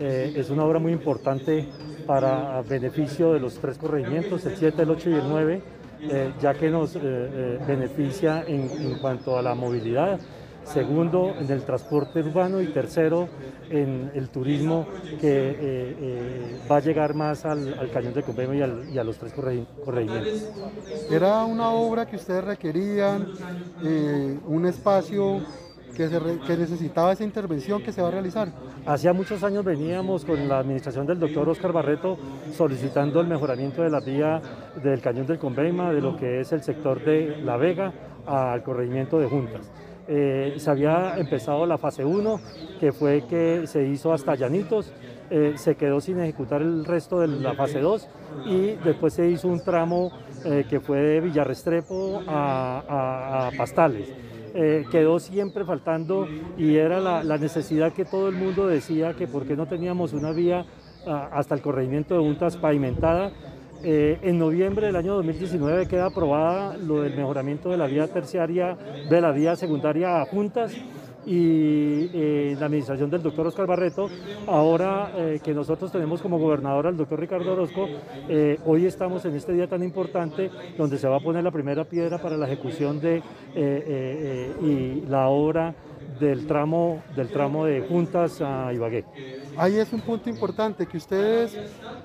eh, 0.00 0.32
es 0.34 0.48
una 0.48 0.64
obra 0.64 0.78
muy 0.78 0.92
importante 0.92 1.68
para 2.06 2.62
beneficio 2.62 3.34
de 3.34 3.40
los 3.40 3.56
tres 3.56 3.76
corregimientos, 3.76 4.46
el 4.46 4.56
7, 4.56 4.82
el 4.82 4.90
8 4.90 5.10
y 5.10 5.14
el 5.14 5.28
9, 5.28 5.62
eh, 6.10 6.32
ya 6.40 6.54
que 6.54 6.70
nos 6.70 6.96
eh, 6.96 7.00
eh, 7.02 7.58
beneficia 7.66 8.44
en, 8.46 8.98
cuanto 9.00 9.38
a 9.38 9.42
la 9.42 9.54
movilidad, 9.54 10.18
segundo 10.64 11.34
en 11.38 11.50
el 11.50 11.62
transporte 11.62 12.20
urbano 12.20 12.60
y 12.60 12.66
tercero 12.68 13.28
en 13.70 14.10
el 14.14 14.28
turismo 14.28 14.86
que 15.20 16.58
va 16.70 16.76
a 16.76 16.80
llegar 16.80 17.14
más 17.14 17.44
al, 17.44 17.90
Cañón 17.92 18.14
de 18.14 18.22
Convenio 18.22 18.84
y, 18.90 18.98
a 18.98 19.04
los 19.04 19.18
tres 19.18 19.32
corregimientos. 19.32 20.48
Era 21.10 21.44
una 21.44 21.70
obra 21.70 22.06
que 22.06 22.16
ustedes 22.16 22.44
requerían, 22.44 23.28
un 24.46 24.66
espacio 24.66 25.42
que, 25.94 26.56
necesitaba 26.56 27.12
esa 27.12 27.24
intervención 27.24 27.82
que 27.82 27.92
se 27.92 28.02
va 28.02 28.08
a 28.08 28.10
realizar. 28.10 28.48
Hacía 28.84 29.12
muchos 29.12 29.42
años 29.42 29.64
veníamos 29.64 30.24
con 30.24 30.48
la 30.48 30.58
administración 30.58 31.06
del 31.06 31.18
doctor 31.18 31.48
Oscar 31.48 31.72
Barreto 31.72 32.18
solicitando 32.52 33.20
el 33.20 33.26
mejoramiento 33.26 33.82
de 33.82 33.90
la 33.90 34.00
vía 34.00 34.42
del 34.82 35.00
Cañón 35.00 35.26
del 35.26 35.38
Conveima, 35.38 35.92
de 35.92 36.00
lo 36.00 36.16
que 36.16 36.40
es 36.40 36.52
el 36.52 36.62
sector 36.62 37.02
de 37.02 37.38
La 37.42 37.56
Vega 37.56 37.92
al 38.26 38.62
corregimiento 38.62 39.18
de 39.18 39.28
Juntas. 39.28 39.70
Eh, 40.06 40.54
se 40.58 40.70
había 40.70 41.16
empezado 41.16 41.64
la 41.64 41.78
fase 41.78 42.04
1, 42.04 42.40
que 42.78 42.92
fue 42.92 43.24
que 43.26 43.66
se 43.66 43.86
hizo 43.86 44.12
hasta 44.12 44.34
Llanitos, 44.34 44.92
eh, 45.30 45.54
se 45.56 45.76
quedó 45.76 46.00
sin 46.00 46.20
ejecutar 46.20 46.60
el 46.60 46.84
resto 46.84 47.20
de 47.20 47.28
la 47.28 47.54
fase 47.54 47.80
2 47.80 48.08
y 48.44 48.72
después 48.84 49.14
se 49.14 49.30
hizo 49.30 49.48
un 49.48 49.64
tramo 49.64 50.12
eh, 50.44 50.66
que 50.68 50.80
fue 50.80 50.98
de 50.98 51.20
Villarrestrepo 51.20 52.22
a 52.28 53.50
Pastales. 53.56 54.12
Eh, 54.56 54.84
quedó 54.88 55.18
siempre 55.18 55.64
faltando 55.64 56.28
y 56.56 56.76
era 56.76 57.00
la, 57.00 57.38
necesidad 57.38 57.92
que 57.92 58.04
todo 58.04 58.28
el 58.28 58.36
mundo 58.36 58.68
decía 58.68 59.14
que 59.14 59.26
por 59.26 59.44
qué 59.46 59.56
no 59.56 59.66
teníamos 59.66 60.12
una 60.12 60.30
vía 60.30 60.64
ah, 61.08 61.28
hasta 61.32 61.56
el 61.56 61.60
corregimiento 61.60 62.14
de 62.14 62.20
Juntas 62.20 62.56
pavimentada. 62.56 63.32
Eh, 63.82 64.20
en 64.22 64.38
noviembre 64.38 64.86
del 64.86 64.96
año 64.96 65.14
2019 65.16 65.88
queda 65.88 66.06
aprobada 66.06 66.76
lo 66.76 67.02
del 67.02 67.16
mejoramiento 67.16 67.68
de 67.70 67.78
la 67.78 67.86
vía 67.86 68.06
terciaria, 68.06 68.78
de 69.10 69.20
la 69.20 69.32
vía 69.32 69.56
secundaria 69.56 70.22
a 70.22 70.26
Juntas 70.26 70.72
y 71.26 72.10
eh, 72.12 72.56
la 72.58 72.66
administración 72.66 73.10
del 73.10 73.22
doctor 73.22 73.46
Oscar 73.46 73.66
Barreto. 73.66 74.08
Ahora 74.46 75.12
eh, 75.16 75.40
que 75.42 75.54
nosotros 75.54 75.90
tenemos 75.90 76.20
como 76.20 76.38
gobernador 76.38 76.86
al 76.86 76.96
doctor 76.96 77.20
Ricardo 77.20 77.52
Orozco, 77.52 77.86
eh, 78.28 78.58
hoy 78.64 78.86
estamos 78.86 79.24
en 79.24 79.34
este 79.34 79.52
día 79.52 79.68
tan 79.68 79.82
importante 79.82 80.50
donde 80.76 80.98
se 80.98 81.08
va 81.08 81.16
a 81.16 81.20
poner 81.20 81.44
la 81.44 81.50
primera 81.50 81.84
piedra 81.84 82.18
para 82.18 82.36
la 82.36 82.46
ejecución 82.46 83.00
de 83.00 83.22
y 84.62 85.02
la 85.08 85.28
obra 85.28 85.74
del 86.20 86.46
tramo, 86.46 87.02
del 87.16 87.28
tramo 87.28 87.66
de 87.66 87.80
Juntas 87.80 88.40
a 88.40 88.72
Ibagué. 88.72 89.04
Ahí 89.56 89.76
es 89.76 89.92
un 89.92 90.00
punto 90.00 90.28
importante 90.30 90.86
que 90.86 90.96
ustedes 90.96 91.56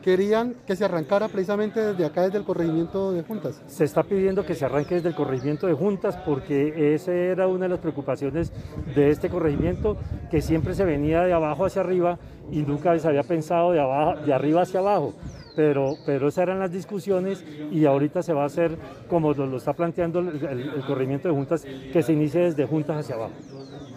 querían 0.04 0.56
que 0.66 0.76
se 0.76 0.86
arrancara 0.86 1.28
precisamente 1.28 1.80
desde 1.80 2.06
acá, 2.06 2.24
desde 2.24 2.38
el 2.38 2.44
corregimiento 2.44 3.12
de 3.12 3.24
Juntas. 3.24 3.62
Se 3.68 3.84
está 3.84 4.04
pidiendo 4.04 4.46
que 4.46 4.56
se 4.56 4.66
arranque 4.66 4.96
desde 4.96 5.10
el 5.10 5.16
corregimiento 5.16 5.68
de 5.68 5.74
Juntas 5.74 6.18
porque 6.18 6.94
esa 6.94 7.14
era 7.14 7.48
una 7.48 7.66
de 7.66 7.70
las 7.70 7.80
preocupaciones 7.80 8.52
de 8.96 9.10
este 9.10 9.30
corregimiento, 9.30 9.98
que 10.30 10.42
siempre 10.42 10.74
se 10.74 10.86
venía 10.86 11.22
de 11.24 11.34
abajo 11.34 11.66
hacia 11.66 11.82
arriba 11.82 12.18
y 12.52 12.60
nunca 12.60 12.98
se 13.00 13.08
había 13.08 13.24
pensado 13.24 13.72
de, 13.72 13.80
abajo, 13.80 14.22
de 14.22 14.34
arriba 14.34 14.62
hacia 14.62 14.80
abajo. 14.80 15.14
Pero, 15.56 15.96
pero 16.06 16.30
esas 16.30 16.44
eran 16.44 16.60
las 16.60 16.72
discusiones 16.72 17.44
y 17.72 17.86
ahorita 17.86 18.24
se 18.24 18.34
va 18.34 18.44
a 18.44 18.46
hacer 18.46 18.78
como 19.10 19.34
lo, 19.34 19.58
está 19.58 19.74
planteando 19.74 20.20
el, 20.20 20.46
el 20.46 20.86
corregimiento 20.86 21.28
de 21.28 21.34
Juntas, 21.34 21.66
que 21.92 22.02
se 22.02 22.14
inicie 22.14 22.42
desde 22.42 22.66
Juntas 22.66 22.98
hacia 22.98 23.16
abajo. 23.16 23.34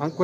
안고 0.03 0.21